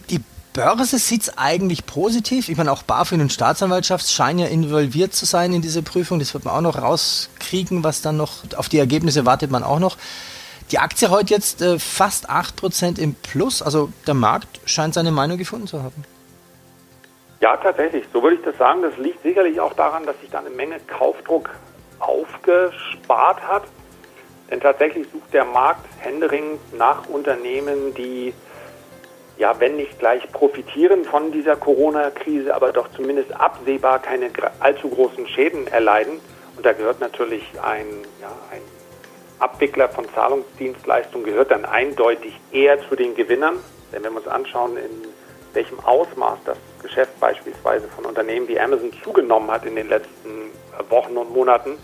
Die 0.10 0.20
Börse 0.52 0.98
sieht 0.98 1.22
es 1.22 1.38
eigentlich 1.38 1.86
positiv. 1.86 2.50
Ich 2.50 2.58
meine, 2.58 2.74
auch 2.74 2.84
BaFin 2.84 3.22
und 3.22 3.32
Staatsanwaltschaft 3.32 4.10
scheinen 4.12 4.40
ja 4.40 4.48
involviert 4.48 5.14
zu 5.14 5.26
sein 5.26 5.54
in 5.54 5.62
diese 5.62 5.82
Prüfung. 5.82 6.20
Das 6.20 6.34
wird 6.34 6.44
man 6.44 6.56
auch 6.56 6.62
noch 6.62 6.82
rauskriegen, 6.82 7.86
was 7.86 8.02
dann 8.02 8.18
noch, 8.18 8.44
auf 8.58 8.68
die 8.68 8.80
Ergebnisse 8.80 9.26
wartet 9.26 9.50
man 9.50 9.64
auch 9.64 9.80
noch. 9.80 9.96
Die 10.72 10.80
Aktie 10.80 11.10
heute 11.10 11.34
jetzt 11.34 11.62
äh, 11.62 11.80
fast 11.80 12.30
8% 12.30 13.00
im 13.00 13.14
Plus. 13.14 13.62
Also 13.62 13.94
der 14.06 14.16
Markt 14.16 14.60
scheint 14.66 14.96
seine 14.96 15.12
Meinung 15.12 15.38
gefunden 15.38 15.68
zu 15.68 15.82
haben. 15.82 16.04
Ja, 17.40 17.56
tatsächlich. 17.58 18.06
So 18.12 18.24
würde 18.24 18.38
ich 18.38 18.42
das 18.42 18.58
sagen. 18.58 18.82
Das 18.82 18.98
liegt 18.98 19.22
sicherlich 19.22 19.60
auch 19.60 19.74
daran, 19.74 20.06
dass 20.06 20.20
sich 20.22 20.30
da 20.30 20.40
eine 20.40 20.50
Menge 20.50 20.80
Kaufdruck 20.88 21.50
aufgespart 22.00 23.42
hat. 23.48 23.64
Denn 24.50 24.60
tatsächlich 24.60 25.08
sucht 25.12 25.34
der 25.34 25.46
Markt 25.46 25.86
händeringend 26.00 26.74
nach 26.78 27.08
Unternehmen, 27.10 27.94
die, 27.96 28.34
ja, 29.38 29.60
wenn 29.60 29.76
nicht 29.76 30.00
gleich 30.00 30.32
profitieren 30.32 31.04
von 31.04 31.32
dieser 31.32 31.58
Corona-Krise, 31.58 32.56
aber 32.56 32.72
doch 32.72 32.90
zumindest 32.96 33.34
absehbar 33.34 34.00
keine 34.00 34.30
allzu 34.60 34.90
großen 34.90 35.28
Schäden 35.28 35.68
erleiden. 35.68 36.20
Und 36.56 36.66
da 36.66 36.74
gehört 36.74 37.02
natürlich 37.02 37.44
ein, 37.62 37.86
ja, 38.22 38.32
ein 38.52 38.62
Abwickler 39.40 39.90
von 39.90 40.06
Zahlungsdienstleistungen 40.16 41.26
gehört 41.26 41.52
dann 41.52 41.66
eindeutig 41.66 42.34
eher 42.52 42.80
zu 42.88 42.96
den 42.96 43.14
Gewinnern. 43.16 43.58
Denn 43.92 44.04
wenn 44.04 44.14
wir 44.14 44.20
uns 44.20 44.28
anschauen, 44.28 44.78
in 44.78 45.08
welchem 45.54 45.80
Ausmaß 45.80 46.40
das 46.46 46.58
Geschäft 46.82 47.20
beispielsweise 47.20 47.88
von 47.88 48.06
Unternehmen 48.06 48.48
wie 48.48 48.60
Amazon 48.60 48.92
zugenommen 49.04 49.50
hat 49.50 49.66
in 49.66 49.76
den 49.76 49.90
letzten 49.90 50.52
Wochen 50.90 51.18
und 51.18 51.32
Monaten, 51.34 51.78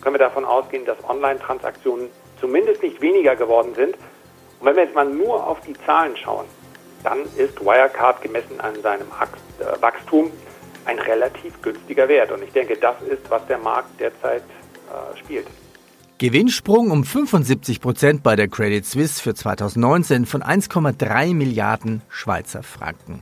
können 0.00 0.14
wir 0.14 0.18
davon 0.18 0.44
ausgehen, 0.44 0.84
dass 0.84 0.96
Online-Transaktionen 1.08 2.08
zumindest 2.40 2.82
nicht 2.82 3.00
weniger 3.00 3.36
geworden 3.36 3.74
sind. 3.74 3.94
Und 4.60 4.66
wenn 4.66 4.76
wir 4.76 4.84
jetzt 4.84 4.94
mal 4.94 5.04
nur 5.04 5.46
auf 5.46 5.60
die 5.60 5.74
Zahlen 5.84 6.16
schauen, 6.16 6.46
dann 7.04 7.22
ist 7.36 7.60
Wirecard 7.60 8.22
gemessen 8.22 8.60
an 8.60 8.80
seinem 8.82 9.08
äh, 9.08 9.82
Wachstum 9.82 10.32
ein 10.84 10.98
relativ 10.98 11.60
günstiger 11.62 12.08
Wert. 12.08 12.32
Und 12.32 12.42
ich 12.42 12.52
denke, 12.52 12.76
das 12.76 13.00
ist, 13.02 13.30
was 13.30 13.46
der 13.46 13.58
Markt 13.58 14.00
derzeit 14.00 14.42
äh, 14.42 15.16
spielt. 15.18 15.46
Gewinnsprung 16.18 16.90
um 16.90 17.04
75 17.04 17.80
Prozent 17.80 18.24
bei 18.24 18.34
der 18.34 18.48
Credit 18.48 18.84
Suisse 18.84 19.22
für 19.22 19.34
2019 19.34 20.26
von 20.26 20.42
1,3 20.42 21.32
Milliarden 21.32 22.02
Schweizer 22.08 22.64
Franken. 22.64 23.20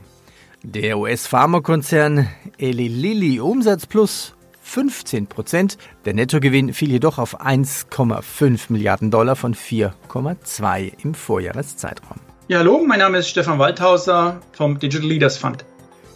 Der 0.63 0.97
US-Pharmakonzern 0.97 2.27
Eli 2.57 2.87
Lilly 2.87 3.39
Umsatz 3.39 3.85
plus 3.85 4.33
15 4.63 5.27
Prozent. 5.27 5.77
Der 6.05 6.15
Nettogewinn 6.15 6.73
fiel 6.73 6.89
jedoch 6.89 7.19
auf 7.19 7.39
1,5 7.39 8.71
Milliarden 8.71 9.11
Dollar 9.11 9.35
von 9.35 9.53
4,2 9.53 10.91
im 11.03 11.13
Vorjahreszeitraum. 11.13 12.17
Ja, 12.47 12.59
hallo, 12.59 12.83
mein 12.83 12.97
Name 12.97 13.19
ist 13.19 13.29
Stefan 13.29 13.59
Waldhauser 13.59 14.41
vom 14.53 14.79
Digital 14.79 15.07
Leaders 15.07 15.37
Fund. 15.37 15.65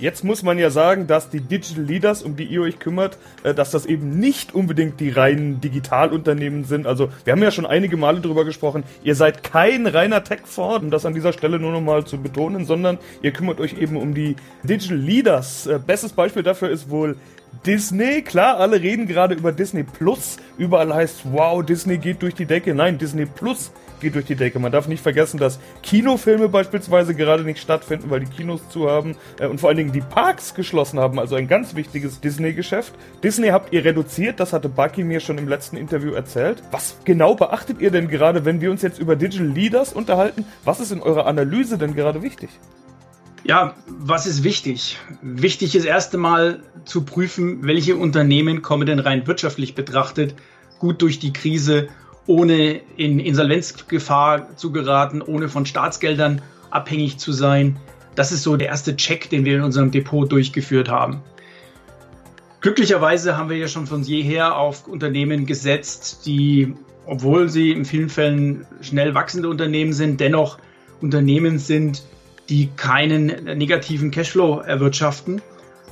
Jetzt 0.02 0.24
muss 0.24 0.42
man 0.42 0.58
ja 0.58 0.72
sagen, 0.72 1.06
dass 1.06 1.30
die 1.30 1.42
Digital 1.42 1.84
Leaders, 1.84 2.24
um 2.24 2.36
die 2.36 2.46
ihr 2.46 2.64
euch 2.64 2.80
kümmert, 2.80 3.20
äh, 3.44 3.54
dass 3.54 3.70
das 3.70 3.86
eben 3.86 4.20
nicht 4.20 4.56
unbedingt 4.56 5.00
die 5.00 5.12
reinen 5.12 5.62
Digitalunternehmen 5.62 6.64
sind. 6.64 6.88
Also 6.88 7.10
wir 7.24 7.34
haben 7.34 7.44
ja 7.44 7.52
schon 7.52 7.68
einige 7.68 7.98
Male 7.98 8.20
darüber 8.20 8.44
gesprochen, 8.44 8.84
ihr 9.04 9.14
seid 9.14 9.44
kein 9.44 9.86
reiner 9.86 10.24
Tech-Fonds, 10.24 10.86
um 10.86 10.90
das 10.90 11.06
an 11.06 11.14
dieser 11.14 11.34
Stelle 11.34 11.60
nur 11.60 11.72
nochmal 11.72 12.04
zu 12.04 12.18
betonen, 12.18 12.66
sondern 12.66 12.98
ihr 13.22 13.32
kümmert 13.32 13.60
euch 13.60 13.80
eben 13.80 13.96
um 13.96 14.16
die 14.16 14.38
Digital 14.64 14.98
Leaders. 14.98 15.68
Äh, 15.68 15.80
bestes 15.86 16.14
Beispiel 16.14 16.42
dafür 16.42 16.72
ist 16.72 16.90
wohl 16.90 17.16
Disney, 17.66 18.24
klar, 18.24 18.58
alle 18.60 18.82
reden 18.82 19.06
gerade 19.08 19.36
über 19.36 19.52
Disney 19.52 19.84
Plus. 19.84 20.38
Überall 20.58 20.94
heißt, 20.94 21.22
wow, 21.32 21.64
Disney 21.64 21.98
geht 21.98 22.22
durch 22.24 22.34
die 22.34 22.46
Decke. 22.46 22.74
Nein, 22.74 22.98
Disney 22.98 23.28
Plus 23.28 23.72
geht 24.00 24.16
durch 24.16 24.26
die 24.26 24.36
Decke. 24.36 24.58
Man 24.58 24.72
darf 24.72 24.88
nicht 24.88 25.04
vergessen, 25.04 25.38
dass 25.40 25.60
Kinofilme 25.84 26.50
beispielsweise 26.50 27.14
gerade 27.14 27.44
nicht 27.44 27.62
stattfinden, 27.62 28.10
weil 28.10 28.22
die 28.22 28.26
Kinos 28.26 28.68
zu 28.70 28.90
haben 28.90 29.16
äh, 29.40 29.46
und 29.46 29.60
vor 29.60 29.70
allen 29.70 29.78
Dingen 29.78 29.92
die 29.92 30.02
Parks 30.02 30.56
geschlossen 30.56 31.00
haben. 31.00 31.20
Also 31.20 31.36
ein 31.36 31.48
ganz 31.48 31.76
wichtiges 31.76 32.20
Disney-Geschäft. 32.20 32.94
Disney 33.24 33.50
habt 33.50 33.72
ihr 33.74 33.86
reduziert, 33.86 34.40
das 34.40 34.54
hatte 34.54 34.68
Bucky 34.68 35.04
mir 35.04 35.20
schon 35.20 35.38
im 35.38 35.48
letzten 35.48 35.78
Interview 35.78 36.14
erzählt. 36.14 36.64
Was 36.72 36.98
genau 37.06 37.36
beachtet 37.36 37.80
ihr 37.80 37.92
denn 37.92 38.08
gerade, 38.08 38.44
wenn 38.44 38.60
wir 38.60 38.72
uns 38.72 38.82
jetzt 38.82 38.98
über 38.98 39.16
Digital 39.16 39.48
Leaders 39.48 39.94
unterhalten? 39.94 40.46
Was 40.66 40.80
ist 40.80 40.92
in 40.92 41.02
eurer 41.02 41.28
Analyse 41.28 41.78
denn 41.78 41.94
gerade 41.96 42.24
wichtig? 42.24 42.50
Ja, 43.52 43.76
was 43.86 44.28
ist 44.28 44.46
wichtig? 44.46 44.98
Wichtig 45.22 45.76
ist 45.76 45.84
erst 45.84 46.14
einmal 46.14 46.62
zu 46.86 47.04
prüfen, 47.04 47.68
welche 47.68 47.98
Unternehmen 47.98 48.62
kommen 48.62 48.86
denn 48.86 49.00
rein 49.00 49.28
wirtschaftlich 49.28 49.76
betrachtet 49.76 50.36
gut 50.80 51.02
durch 51.02 51.20
die 51.20 51.34
Krise, 51.34 51.90
ohne 52.28 52.80
in 52.96 53.20
Insolvenzgefahr 53.20 54.56
zu 54.56 54.72
geraten, 54.72 55.22
ohne 55.22 55.50
von 55.50 55.66
Staatsgeldern 55.66 56.42
abhängig 56.70 57.18
zu 57.18 57.34
sein. 57.34 57.78
Das 58.16 58.32
ist 58.32 58.44
so 58.44 58.56
der 58.56 58.70
erste 58.70 58.96
Check, 58.96 59.30
den 59.30 59.44
wir 59.44 59.58
in 59.58 59.64
unserem 59.64 59.92
Depot 59.92 60.32
durchgeführt 60.32 60.88
haben. 60.88 61.22
Glücklicherweise 62.62 63.38
haben 63.38 63.50
wir 63.50 63.58
ja 63.58 63.68
schon 63.68 63.86
von 63.86 64.02
jeher 64.04 64.56
auf 64.56 64.88
Unternehmen 64.88 65.46
gesetzt, 65.46 66.26
die, 66.26 66.74
obwohl 67.06 67.50
sie 67.50 67.72
in 67.72 67.84
vielen 67.84 68.08
Fällen 68.08 68.66
schnell 68.80 69.14
wachsende 69.14 69.50
Unternehmen 69.50 69.92
sind, 69.92 70.22
dennoch 70.22 70.58
Unternehmen 71.02 71.60
sind, 71.60 72.04
die 72.52 72.70
keinen 72.76 73.46
negativen 73.58 74.12
Cashflow 74.12 74.60
erwirtschaften. 74.60 75.42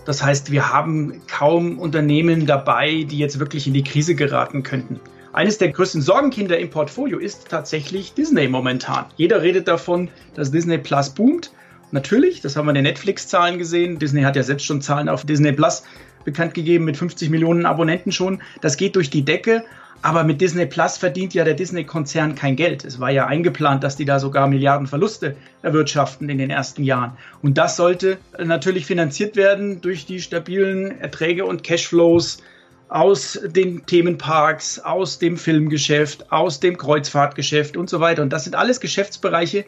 Das 0.05 0.21
heißt, 0.21 0.51
wir 0.51 0.73
haben 0.73 1.21
kaum 1.27 1.79
Unternehmen 1.79 2.45
dabei, 2.45 3.03
die 3.03 3.17
jetzt 3.17 3.39
wirklich 3.39 3.65
in 3.65 3.73
die 3.73 3.83
Krise 3.83 4.13
geraten 4.13 4.61
könnten. 4.61 4.99
Eines 5.31 5.57
der 5.57 5.69
größten 5.69 6.01
Sorgenkinder 6.01 6.59
im 6.59 6.69
Portfolio 6.69 7.17
ist 7.17 7.47
tatsächlich 7.47 8.13
Disney 8.13 8.49
momentan. 8.49 9.05
Jeder 9.15 9.41
redet 9.41 9.69
davon, 9.69 10.09
dass 10.35 10.51
Disney 10.51 10.77
Plus 10.79 11.11
boomt. 11.11 11.51
Natürlich, 11.91 12.41
das 12.41 12.57
haben 12.57 12.65
wir 12.65 12.71
in 12.71 12.75
den 12.75 12.83
Netflix-Zahlen 12.83 13.57
gesehen. 13.57 13.97
Disney 13.97 14.23
hat 14.23 14.35
ja 14.35 14.43
selbst 14.43 14.65
schon 14.65 14.81
Zahlen 14.81 15.07
auf 15.07 15.25
Disney 15.25 15.53
Plus 15.53 15.83
bekannt 16.31 16.53
gegeben 16.53 16.85
mit 16.85 16.97
50 16.97 17.29
Millionen 17.29 17.65
Abonnenten 17.65 18.11
schon. 18.11 18.41
Das 18.61 18.77
geht 18.77 18.95
durch 18.95 19.09
die 19.09 19.25
Decke. 19.25 19.63
Aber 20.01 20.23
mit 20.23 20.39
Disney 20.39 20.65
Plus 20.65 20.97
verdient 20.97 21.33
ja 21.33 21.43
der 21.43 21.55
Disney-Konzern 21.55 22.33
kein 22.33 22.55
Geld. 22.55 22.85
Es 22.85 23.01
war 23.01 23.11
ja 23.11 23.27
eingeplant, 23.27 23.83
dass 23.83 23.97
die 23.97 24.05
da 24.05 24.17
sogar 24.19 24.47
Milliarden 24.47 24.87
Verluste 24.87 25.35
erwirtschaften 25.61 26.29
in 26.29 26.37
den 26.37 26.49
ersten 26.49 26.83
Jahren. 26.83 27.17
Und 27.41 27.57
das 27.57 27.75
sollte 27.75 28.17
natürlich 28.41 28.85
finanziert 28.85 29.35
werden 29.35 29.81
durch 29.81 30.05
die 30.05 30.21
stabilen 30.21 31.01
Erträge 31.01 31.45
und 31.45 31.65
Cashflows 31.65 32.41
aus 32.87 33.39
den 33.43 33.85
Themenparks, 33.85 34.79
aus 34.79 35.19
dem 35.19 35.35
Filmgeschäft, 35.35 36.31
aus 36.31 36.61
dem 36.61 36.77
Kreuzfahrtgeschäft 36.77 37.75
und 37.75 37.89
so 37.89 37.99
weiter. 37.99 38.21
Und 38.21 38.31
das 38.31 38.45
sind 38.45 38.55
alles 38.55 38.79
Geschäftsbereiche, 38.79 39.65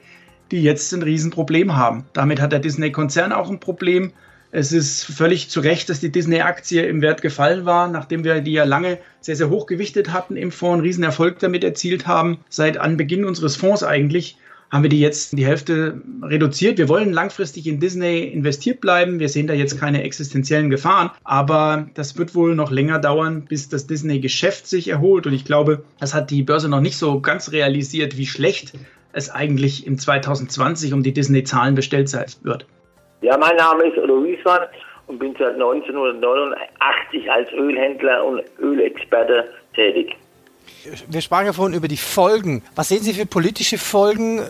die 0.51 0.63
jetzt 0.63 0.93
ein 0.93 1.03
Riesenproblem 1.03 1.75
haben. 1.75 2.05
Damit 2.13 2.39
hat 2.39 2.53
der 2.53 2.59
Disney-Konzern 2.59 3.33
auch 3.33 3.49
ein 3.49 3.59
Problem. 3.59 4.13
Es 4.53 4.73
ist 4.73 5.05
völlig 5.05 5.49
zu 5.49 5.61
Recht, 5.61 5.89
dass 5.89 6.01
die 6.01 6.11
Disney-Aktie 6.11 6.85
im 6.85 7.01
Wert 7.01 7.21
gefallen 7.21 7.65
war, 7.65 7.87
nachdem 7.87 8.25
wir 8.25 8.41
die 8.41 8.51
ja 8.51 8.65
lange 8.65 8.97
sehr, 9.21 9.37
sehr 9.37 9.49
hoch 9.49 9.65
gewichtet 9.65 10.11
hatten 10.11 10.35
im 10.35 10.51
Fonds, 10.51 10.73
einen 10.73 10.81
Riesenerfolg 10.81 11.39
damit 11.39 11.63
erzielt 11.63 12.05
haben. 12.05 12.39
Seit 12.49 12.77
Anbeginn 12.77 13.23
unseres 13.23 13.55
Fonds 13.55 13.81
eigentlich 13.81 14.37
haben 14.69 14.83
wir 14.83 14.89
die 14.89 14.99
jetzt 14.99 15.37
die 15.37 15.45
Hälfte 15.45 16.01
reduziert. 16.21 16.77
Wir 16.77 16.89
wollen 16.89 17.13
langfristig 17.13 17.65
in 17.65 17.79
Disney 17.79 18.23
investiert 18.23 18.81
bleiben. 18.81 19.19
Wir 19.19 19.29
sehen 19.29 19.47
da 19.47 19.53
jetzt 19.53 19.79
keine 19.79 20.03
existenziellen 20.03 20.69
Gefahren, 20.69 21.11
aber 21.23 21.89
das 21.93 22.17
wird 22.17 22.35
wohl 22.35 22.53
noch 22.53 22.71
länger 22.71 22.99
dauern, 22.99 23.43
bis 23.47 23.69
das 23.69 23.87
Disney-Geschäft 23.87 24.67
sich 24.67 24.89
erholt. 24.89 25.27
Und 25.27 25.33
ich 25.33 25.45
glaube, 25.45 25.83
das 25.99 26.13
hat 26.13 26.29
die 26.29 26.43
Börse 26.43 26.67
noch 26.67 26.81
nicht 26.81 26.97
so 26.97 27.21
ganz 27.21 27.53
realisiert, 27.53 28.17
wie 28.17 28.27
schlecht 28.27 28.73
es 29.13 29.29
eigentlich 29.29 29.87
im 29.87 29.97
2020 29.97 30.93
um 30.93 31.03
die 31.03 31.13
Disney-Zahlen 31.13 31.75
bestellt 31.75 32.09
sein 32.09 32.25
wird. 32.43 32.65
Ja, 33.21 33.37
mein 33.37 33.55
Name 33.55 33.85
ist 33.85 33.97
Otto 33.99 34.23
Wiesmann 34.23 34.61
und 35.05 35.19
bin 35.19 35.35
seit 35.37 35.53
1989 35.53 37.31
als 37.31 37.51
Ölhändler 37.53 38.25
und 38.25 38.41
Ölexperte 38.59 39.47
tätig. 39.75 40.15
Wir 41.07 41.21
sprachen 41.21 41.45
ja 41.45 41.53
vorhin 41.53 41.77
über 41.77 41.87
die 41.87 41.97
Folgen. 41.97 42.63
Was 42.75 42.89
sehen 42.89 43.01
Sie 43.01 43.13
für 43.13 43.27
politische 43.27 43.77
Folgen, 43.77 44.41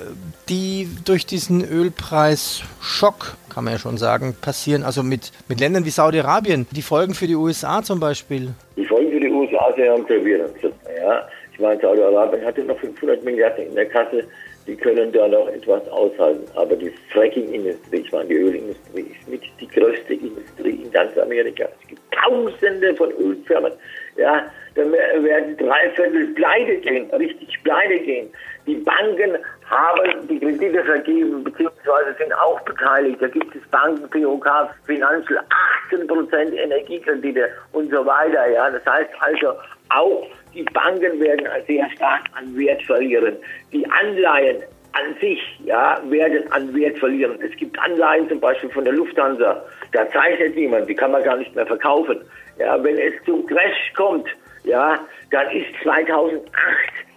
die 0.48 0.88
durch 1.04 1.26
diesen 1.26 1.70
Ölpreisschock, 1.70 3.36
kann 3.54 3.66
man 3.66 3.74
ja 3.74 3.80
schon 3.80 3.98
sagen, 3.98 4.36
passieren? 4.40 4.84
Also 4.84 5.04
mit, 5.04 5.34
mit 5.50 5.60
Ländern 5.60 5.84
wie 5.84 5.90
Saudi-Arabien, 5.90 6.68
die 6.72 6.82
Folgen 6.82 7.14
für 7.14 7.28
die 7.28 7.36
USA 7.36 7.84
zum 7.84 8.00
Beispiel? 8.00 8.54
Die 8.78 8.86
Folgen 8.86 9.12
für 9.12 9.20
die 9.20 9.30
USA 9.30 9.74
sind 9.76 9.86
ja 9.86 9.98
gravierend. 9.98 10.54
Ja, 10.64 11.28
ich 11.52 11.60
meine, 11.60 11.82
Saudi-Arabien 11.82 12.46
hatte 12.46 12.64
noch 12.64 12.80
500 12.80 13.22
Milliarden 13.26 13.68
in 13.68 13.76
der 13.76 13.88
Kasse 13.88 14.24
die 14.68 14.76
können 14.76 15.12
da 15.12 15.28
noch 15.28 15.48
etwas 15.48 15.88
aushalten. 15.90 16.46
Aber 16.56 16.76
die 16.76 16.94
Fracking-Industrie, 17.12 18.00
ich 18.00 18.12
meine, 18.12 18.26
die 18.26 18.36
Ölindustrie 18.36 19.02
ist 19.02 19.28
mit 19.28 19.42
die 19.60 19.68
größte 19.68 20.14
Industrie 20.14 20.84
in 20.84 20.92
ganz 20.92 21.18
Amerika. 21.18 21.66
Es 21.82 21.88
gibt 21.88 22.02
tausende 22.12 22.96
von 22.96 23.12
Ölfirmen. 23.12 23.74
Ja, 24.18 24.46
dann 24.76 24.92
werden 24.92 25.58
drei 25.58 25.90
Viertel 25.96 26.28
pleite 26.34 26.78
gehen, 26.78 27.10
richtig 27.12 27.62
pleite 27.64 28.00
gehen. 28.00 28.30
Die 28.68 28.76
Banken 28.76 29.38
haben 29.70 30.28
die 30.28 30.40
Kredite 30.40 30.84
vergeben, 30.84 31.44
beziehungsweise 31.44 32.14
sind 32.18 32.34
auch 32.34 32.60
beteiligt. 32.62 33.22
Da 33.22 33.28
gibt 33.28 33.56
es 33.56 33.62
Banken, 33.70 34.10
POK, 34.10 34.48
Financial, 34.86 35.44
18 35.88 36.08
Prozent 36.08 36.54
Energiekredite 36.54 37.50
und 37.72 37.90
so 37.90 38.06
weiter. 38.06 38.48
Ja, 38.50 38.70
das 38.70 38.86
heißt 38.86 39.10
also, 39.20 39.54
auch 39.90 40.28
Die 40.54 40.64
Banken 40.64 41.20
werden 41.20 41.48
sehr 41.68 41.90
stark 41.92 42.24
an 42.38 42.56
Wert 42.58 42.84
verlieren. 42.84 43.38
Die 43.72 43.86
Anleihen 43.90 44.64
an 44.94 45.16
sich 45.22 45.40
ja, 45.64 46.02
werden 46.10 46.52
an 46.52 46.74
Wert 46.76 46.98
verlieren. 46.98 47.40
Es 47.42 47.56
gibt 47.58 47.80
Anleihen 47.80 48.28
zum 48.28 48.40
Beispiel 48.40 48.70
von 48.70 48.84
der 48.84 48.94
Lufthansa, 48.94 49.64
da 49.94 50.12
zeichnet 50.12 50.56
niemand, 50.56 50.90
die 50.90 50.96
kann 50.96 51.12
man 51.12 51.24
gar 51.24 51.38
nicht 51.38 51.56
mehr 51.56 51.66
verkaufen. 51.66 52.20
Ja, 52.60 52.82
wenn 52.84 52.98
es 52.98 53.14
zum 53.26 53.46
Crash 53.46 53.94
kommt, 53.96 54.28
ja, 54.64 55.00
dann 55.32 55.50
ist 55.52 55.68
2008 55.84 56.42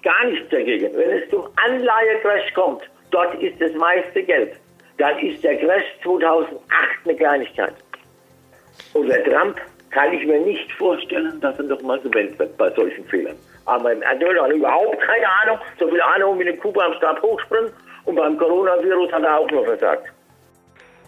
gar 0.03 0.25
nichts 0.27 0.49
dagegen. 0.51 0.97
Wenn 0.97 1.19
es 1.19 1.29
zum 1.31 1.47
Anleihecrash 1.57 2.55
kommt, 2.55 2.83
dort 3.11 3.35
ist 3.43 3.61
das 3.61 3.73
meiste 3.75 4.23
Geld. 4.23 4.53
Dann 4.99 5.19
ist 5.19 5.43
der 5.43 5.57
Crash 5.57 5.85
2008 6.05 6.61
eine 7.05 7.17
Kleinigkeit. 7.17 7.75
Und 8.93 9.09
der 9.09 9.25
Trump 9.25 9.61
kann 9.95 10.13
ich 10.13 10.27
mir 10.27 10.41
nicht 10.41 10.71
vorstellen, 10.73 11.41
dass 11.41 11.57
er 11.59 11.65
nochmal 11.65 12.01
gewählt 12.01 12.37
wird 12.39 12.57
bei 12.57 12.69
solchen 12.73 13.05
Fehlern. 13.05 13.37
Aber 13.65 13.93
Erdöl 13.93 14.41
hat 14.43 14.51
er 14.51 14.57
überhaupt 14.57 15.01
keine 15.01 15.27
Ahnung. 15.43 15.59
So 15.79 15.89
viel 15.89 16.03
Ahnung 16.03 16.39
wie 16.39 16.49
eine 16.49 16.57
Kuba 16.57 16.85
am 16.85 16.95
Stab 16.95 17.23
hochspringen. 17.23 17.71
Und 18.05 18.17
beim 18.17 18.37
Coronavirus 18.37 19.13
hat 19.13 19.23
er 19.23 19.39
auch 19.39 19.51
nur 19.51 19.65
versagt. 19.65 20.13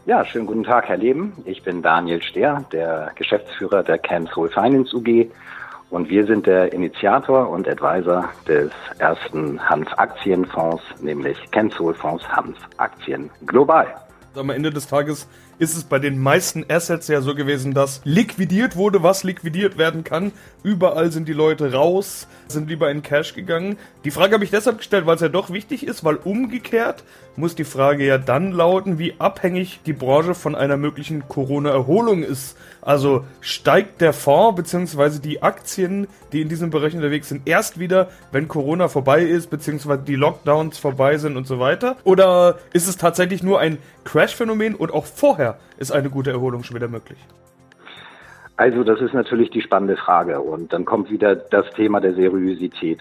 Ja, 0.07 0.25
schönen 0.25 0.47
guten 0.47 0.63
Tag, 0.63 0.89
Herr 0.89 0.97
Leben. 0.97 1.33
Ich 1.45 1.65
bin 1.65 1.83
Daniel 1.83 2.23
Stehr, 2.23 2.65
der 2.73 3.11
Geschäftsführer 3.17 3.83
der 3.83 3.99
Cancel 3.99 4.49
Finance 4.49 4.97
UG. 4.97 5.31
Und 5.91 6.09
wir 6.09 6.25
sind 6.25 6.47
der 6.47 6.73
Initiator 6.73 7.49
und 7.51 7.69
Advisor 7.69 8.29
des 8.47 8.71
ersten 8.99 9.61
Hanf-Aktienfonds, 9.69 10.83
nämlich 11.01 11.39
Cancel 11.51 11.93
Fonds 11.95 12.27
Hanf-Aktien 12.29 13.31
global. 13.47 13.87
Am 14.37 14.51
Ende 14.51 14.71
des 14.71 14.87
Tages 14.87 15.27
ist 15.59 15.77
es 15.77 15.85
bei 15.85 15.99
den 15.99 16.19
meisten 16.19 16.65
Assets 16.69 17.09
ja 17.09 17.23
so 17.23 17.35
gewesen, 17.35 17.73
dass 17.73 18.03
liquidiert 18.05 18.77
wurde, 18.77 19.03
was 19.03 19.25
liquidiert 19.25 19.79
werden 19.79 20.05
kann. 20.05 20.33
Überall 20.63 21.11
sind 21.11 21.27
die 21.27 21.33
Leute 21.33 21.73
raus, 21.73 22.27
sind 22.47 22.69
lieber 22.69 22.91
in 22.91 23.03
Cash 23.03 23.35
gegangen. 23.35 23.79
Die 24.05 24.11
Frage 24.11 24.35
habe 24.35 24.45
ich 24.45 24.51
deshalb 24.51 24.79
gestellt, 24.79 25.07
weil 25.07 25.15
es 25.15 25.23
ja 25.23 25.29
doch 25.29 25.51
wichtig 25.51 25.87
ist, 25.87 26.05
weil 26.05 26.17
umgekehrt 26.17 27.05
muss 27.37 27.55
die 27.55 27.65
Frage 27.65 28.07
ja 28.07 28.19
dann 28.19 28.53
lauten, 28.53 28.99
wie 28.99 29.15
abhängig 29.19 29.81
die 29.85 29.93
Branche 29.93 30.35
von 30.35 30.55
einer 30.55 30.77
möglichen 30.77 31.29
Corona-Erholung 31.29 32.23
ist. 32.23 32.59
Also 32.83 33.25
steigt 33.41 34.01
der 34.01 34.13
Fonds 34.13 34.57
bzw. 34.57 35.21
die 35.21 35.43
Aktien, 35.43 36.07
die 36.33 36.41
in 36.41 36.49
diesem 36.49 36.71
Bereich 36.71 36.95
unterwegs 36.95 37.29
sind, 37.29 37.49
erst 37.49 37.79
wieder, 37.79 38.09
wenn 38.33 38.49
Corona 38.49 38.89
vorbei 38.89 39.23
ist 39.23 39.51
bzw. 39.51 39.99
die 40.07 40.17
Lockdowns 40.17 40.79
vorbei 40.79 41.19
sind 41.19 41.37
und 41.37 41.47
so 41.47 41.59
weiter? 41.59 41.97
Oder 42.05 42.59
ist 42.73 42.89
es 42.89 42.97
tatsächlich 42.97 43.43
nur 43.43 43.61
ein 43.61 43.79
Crash-Phänomen 44.05 44.75
und 44.75 44.93
auch 44.93 45.05
vorher 45.05 45.59
ist 45.79 45.93
eine 45.93 46.11
gute 46.11 46.31
Erholung 46.31 46.63
schon 46.63 46.77
wieder 46.77 46.89
möglich? 46.89 47.19
Also 48.57 48.85
das 48.85 49.01
ist 49.03 49.13
natürlich 49.13 49.51
die 49.51 49.61
spannende 49.61 49.97
Frage 49.97 50.41
und 50.41 50.73
dann 50.73 50.87
kommt 50.87 51.11
wieder 51.11 51.37
das 51.37 51.71
Thema 51.73 52.01
der 52.01 52.15
Seriosität. 52.15 53.01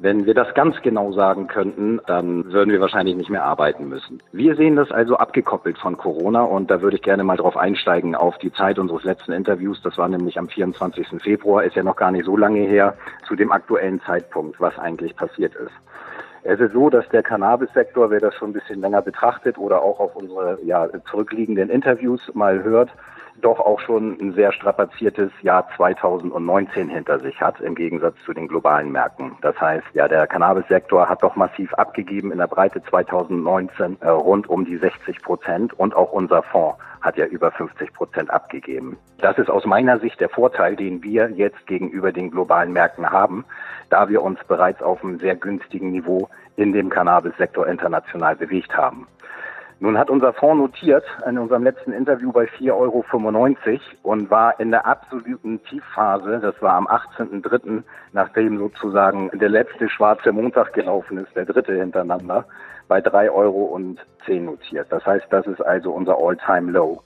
Wenn 0.00 0.26
wir 0.26 0.34
das 0.34 0.52
ganz 0.54 0.80
genau 0.82 1.12
sagen 1.12 1.46
könnten, 1.46 2.00
dann 2.06 2.52
würden 2.52 2.70
wir 2.70 2.80
wahrscheinlich 2.80 3.14
nicht 3.14 3.30
mehr 3.30 3.44
arbeiten 3.44 3.88
müssen. 3.88 4.20
Wir 4.32 4.56
sehen 4.56 4.74
das 4.74 4.90
also 4.90 5.16
abgekoppelt 5.16 5.78
von 5.78 5.96
Corona 5.96 6.42
und 6.42 6.70
da 6.70 6.82
würde 6.82 6.96
ich 6.96 7.02
gerne 7.02 7.22
mal 7.22 7.36
drauf 7.36 7.56
einsteigen 7.56 8.16
auf 8.16 8.36
die 8.38 8.52
Zeit 8.52 8.78
unseres 8.78 9.04
letzten 9.04 9.32
Interviews. 9.32 9.80
Das 9.82 9.96
war 9.96 10.08
nämlich 10.08 10.38
am 10.38 10.48
24. 10.48 11.22
Februar, 11.22 11.62
ist 11.62 11.76
ja 11.76 11.84
noch 11.84 11.96
gar 11.96 12.10
nicht 12.10 12.24
so 12.24 12.36
lange 12.36 12.60
her, 12.60 12.96
zu 13.26 13.36
dem 13.36 13.52
aktuellen 13.52 14.00
Zeitpunkt, 14.02 14.60
was 14.60 14.76
eigentlich 14.78 15.14
passiert 15.14 15.54
ist. 15.54 15.72
Es 16.42 16.60
ist 16.60 16.72
so, 16.72 16.90
dass 16.90 17.08
der 17.08 17.22
Cannabis-Sektor, 17.22 18.10
wer 18.10 18.20
das 18.20 18.34
schon 18.34 18.50
ein 18.50 18.52
bisschen 18.52 18.80
länger 18.80 19.00
betrachtet 19.00 19.56
oder 19.56 19.80
auch 19.80 20.00
auf 20.00 20.16
unsere 20.16 20.58
ja, 20.62 20.88
zurückliegenden 21.10 21.70
Interviews 21.70 22.20
mal 22.34 22.62
hört, 22.62 22.90
doch 23.40 23.60
auch 23.60 23.80
schon 23.80 24.18
ein 24.20 24.32
sehr 24.34 24.52
strapaziertes 24.52 25.30
Jahr 25.42 25.68
2019 25.76 26.88
hinter 26.88 27.20
sich 27.20 27.40
hat, 27.40 27.60
im 27.60 27.74
Gegensatz 27.74 28.16
zu 28.24 28.32
den 28.32 28.48
globalen 28.48 28.92
Märkten. 28.92 29.32
Das 29.42 29.60
heißt, 29.60 29.86
ja, 29.92 30.08
der 30.08 30.26
Cannabis-Sektor 30.26 31.08
hat 31.08 31.22
doch 31.22 31.36
massiv 31.36 31.72
abgegeben 31.74 32.32
in 32.32 32.38
der 32.38 32.46
Breite 32.46 32.82
2019 32.82 33.98
äh, 34.00 34.08
rund 34.08 34.48
um 34.48 34.64
die 34.64 34.76
60 34.76 35.22
Prozent 35.22 35.72
und 35.78 35.94
auch 35.94 36.12
unser 36.12 36.42
Fonds 36.42 36.78
hat 37.00 37.18
ja 37.18 37.26
über 37.26 37.50
50 37.50 37.92
Prozent 37.92 38.30
abgegeben. 38.30 38.96
Das 39.18 39.36
ist 39.36 39.50
aus 39.50 39.66
meiner 39.66 39.98
Sicht 39.98 40.20
der 40.20 40.30
Vorteil, 40.30 40.74
den 40.74 41.02
wir 41.02 41.30
jetzt 41.30 41.66
gegenüber 41.66 42.12
den 42.12 42.30
globalen 42.30 42.72
Märkten 42.72 43.10
haben, 43.10 43.44
da 43.90 44.08
wir 44.08 44.22
uns 44.22 44.38
bereits 44.48 44.82
auf 44.82 45.04
einem 45.04 45.18
sehr 45.18 45.36
günstigen 45.36 45.90
Niveau 45.90 46.28
in 46.56 46.72
dem 46.72 46.88
Cannabis-Sektor 46.88 47.66
international 47.66 48.36
bewegt 48.36 48.74
haben. 48.74 49.06
Nun 49.84 49.98
hat 49.98 50.08
unser 50.08 50.32
Fonds 50.32 50.62
notiert 50.62 51.04
in 51.28 51.36
unserem 51.36 51.62
letzten 51.62 51.92
Interview 51.92 52.32
bei 52.32 52.44
4,95 52.44 52.70
Euro 52.72 53.04
und 54.02 54.30
war 54.30 54.58
in 54.58 54.70
der 54.70 54.86
absoluten 54.86 55.62
Tiefphase, 55.64 56.40
das 56.40 56.54
war 56.62 56.72
am 56.72 56.86
18.03., 56.86 57.82
nachdem 58.14 58.56
sozusagen 58.56 59.30
der 59.34 59.50
letzte 59.50 59.90
schwarze 59.90 60.32
Montag 60.32 60.72
gelaufen 60.72 61.18
ist, 61.18 61.36
der 61.36 61.44
dritte 61.44 61.74
hintereinander, 61.74 62.46
bei 62.88 63.00
3,10 63.00 63.30
Euro 63.34 63.78
notiert. 63.78 64.86
Das 64.88 65.04
heißt, 65.04 65.26
das 65.28 65.46
ist 65.46 65.60
also 65.60 65.90
unser 65.90 66.16
All-Time-Low. 66.16 67.02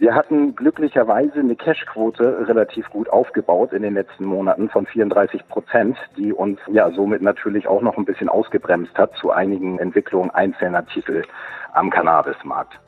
Wir 0.00 0.14
hatten 0.14 0.54
glücklicherweise 0.54 1.40
eine 1.40 1.56
Cashquote 1.56 2.46
relativ 2.46 2.88
gut 2.90 3.08
aufgebaut 3.08 3.72
in 3.72 3.82
den 3.82 3.94
letzten 3.94 4.26
Monaten 4.26 4.68
von 4.68 4.86
34 4.86 5.48
Prozent, 5.48 5.98
die 6.16 6.32
uns 6.32 6.60
ja 6.68 6.92
somit 6.92 7.20
natürlich 7.20 7.66
auch 7.66 7.82
noch 7.82 7.96
ein 7.96 8.04
bisschen 8.04 8.28
ausgebremst 8.28 8.96
hat 8.96 9.12
zu 9.14 9.32
einigen 9.32 9.80
Entwicklungen 9.80 10.30
einzelner 10.30 10.86
Titel 10.86 11.24
am 11.72 11.90
Cannabismarkt. 11.90 12.78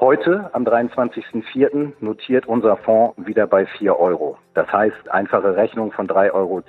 Heute, 0.00 0.50
am 0.52 0.64
23.04., 0.64 1.92
notiert 2.00 2.46
unser 2.46 2.76
Fonds 2.76 3.14
wieder 3.16 3.46
bei 3.46 3.64
4 3.64 3.98
Euro. 3.98 4.36
Das 4.52 4.70
heißt, 4.70 5.10
einfache 5.10 5.56
Rechnung 5.56 5.92
von 5.92 6.06
3,10 6.06 6.34
Euro 6.34 6.62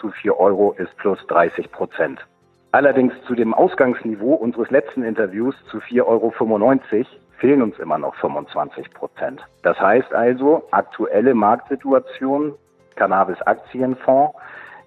zu 0.00 0.10
4 0.10 0.40
Euro 0.40 0.72
ist 0.72 0.96
plus 0.96 1.24
30 1.28 1.70
Prozent. 1.70 2.18
Allerdings 2.72 3.12
zu 3.28 3.36
dem 3.36 3.54
Ausgangsniveau 3.54 4.34
unseres 4.34 4.70
letzten 4.70 5.04
Interviews 5.04 5.54
zu 5.70 5.78
4,95 5.78 6.02
Euro 6.04 6.32
fehlen 7.38 7.62
uns 7.62 7.78
immer 7.78 7.98
noch 7.98 8.14
25 8.16 8.92
Prozent. 8.92 9.40
Das 9.62 9.78
heißt 9.80 10.12
also, 10.12 10.66
aktuelle 10.70 11.34
Marktsituation, 11.34 12.54
Cannabis-Aktienfonds, 12.96 14.34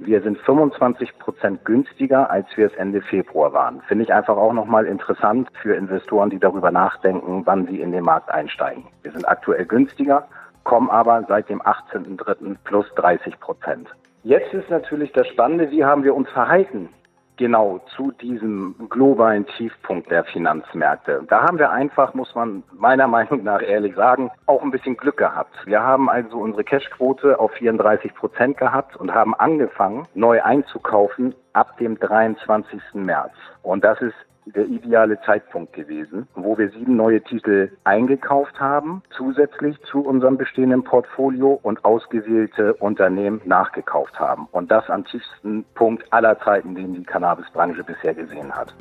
wir 0.02 0.22
sind 0.22 0.38
25 0.40 1.20
Prozent 1.20 1.66
günstiger, 1.66 2.30
als 2.32 2.48
wir 2.56 2.68
es 2.68 2.74
Ende 2.76 3.02
Februar 3.02 3.52
waren. 3.52 3.82
Finde 3.82 4.06
ich 4.06 4.14
einfach 4.14 4.38
auch 4.38 4.54
nochmal 4.54 4.86
interessant 4.86 5.50
für 5.62 5.76
Investoren, 5.76 6.30
die 6.30 6.40
darüber 6.40 6.72
nachdenken, 6.72 7.42
wann 7.46 7.68
sie 7.68 7.82
in 7.82 7.92
den 7.92 8.06
Markt 8.06 8.32
einsteigen. 8.32 8.86
Wir 9.04 9.12
sind 9.12 9.28
aktuell 9.28 9.66
günstiger, 9.66 10.26
kommen 10.64 10.90
aber 10.90 11.26
seit 11.28 11.50
dem 11.50 11.62
18.03. 11.62 12.56
plus 12.64 12.86
30 12.96 13.40
Prozent. 13.42 13.90
Jetzt 14.24 14.54
ist 14.54 14.70
natürlich 14.70 15.12
das 15.12 15.28
Spannende, 15.28 15.70
wie 15.70 15.84
haben 15.84 16.04
wir 16.04 16.16
uns 16.16 16.30
verhalten 16.30 16.90
genau 17.39 17.80
zu 17.95 18.12
diesem 18.12 18.75
globalen 18.89 19.47
Tiefpunkt 19.58 20.12
der 20.12 20.25
Finanzmärkte. 20.25 21.23
Da 21.28 21.41
haben 21.41 21.58
wir 21.58 21.71
einfach, 21.71 22.13
muss 22.13 22.36
man 22.36 22.63
meiner 22.73 23.08
Meinung 23.17 23.43
nach 23.43 23.62
ehrlich 23.62 23.95
sagen, 23.95 24.30
auch 24.45 24.62
ein 24.62 24.71
bisschen 24.71 24.97
Glück 24.97 25.17
gehabt. 25.17 25.56
Wir 25.65 25.82
haben 25.82 26.10
also 26.10 26.38
unsere 26.38 26.65
Cashquote 26.65 27.39
auf 27.39 27.52
34 27.54 28.13
Prozent 28.13 28.58
gehabt 28.58 28.97
und 28.97 29.13
haben 29.13 29.34
angefangen, 29.34 30.06
neu 30.13 30.43
einzukaufen 30.43 31.34
ab 31.54 31.78
dem 31.78 31.97
23. 31.97 32.82
März. 32.93 33.34
Und 33.63 33.84
das 33.84 34.02
ist 34.02 34.15
der 34.56 34.66
ideale 34.66 35.20
Zeitpunkt 35.22 35.74
gewesen, 35.74 36.28
wo 36.36 36.58
wir 36.58 36.70
sieben 36.70 36.96
neue 36.96 37.22
Titel 37.22 37.72
eingekauft 37.84 38.60
haben, 38.60 39.02
zusätzlich 39.16 39.78
zu 39.92 40.00
unserem 40.02 40.38
bestehenden 40.38 40.84
Portfolio 40.84 41.60
und 41.62 41.84
ausgewählte 41.86 42.74
Unternehmen 42.76 43.42
nachgekauft 43.46 44.20
haben. 44.20 44.48
Und 44.52 44.72
das 44.72 44.90
am 44.90 45.06
tiefsten 45.06 45.66
Punkt 45.76 46.12
aller 46.12 46.40
Zeiten, 46.40 46.76
den 46.76 46.94
die 46.94 47.04
Cannabisbranche 47.04 47.84
bisher 47.84 48.14
gesehen 48.14 48.52
hat. 48.54 48.74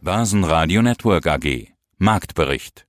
Börsenradio 0.00 0.80
Network 0.80 1.26
AG 1.26 1.68
Marktbericht 1.98 2.87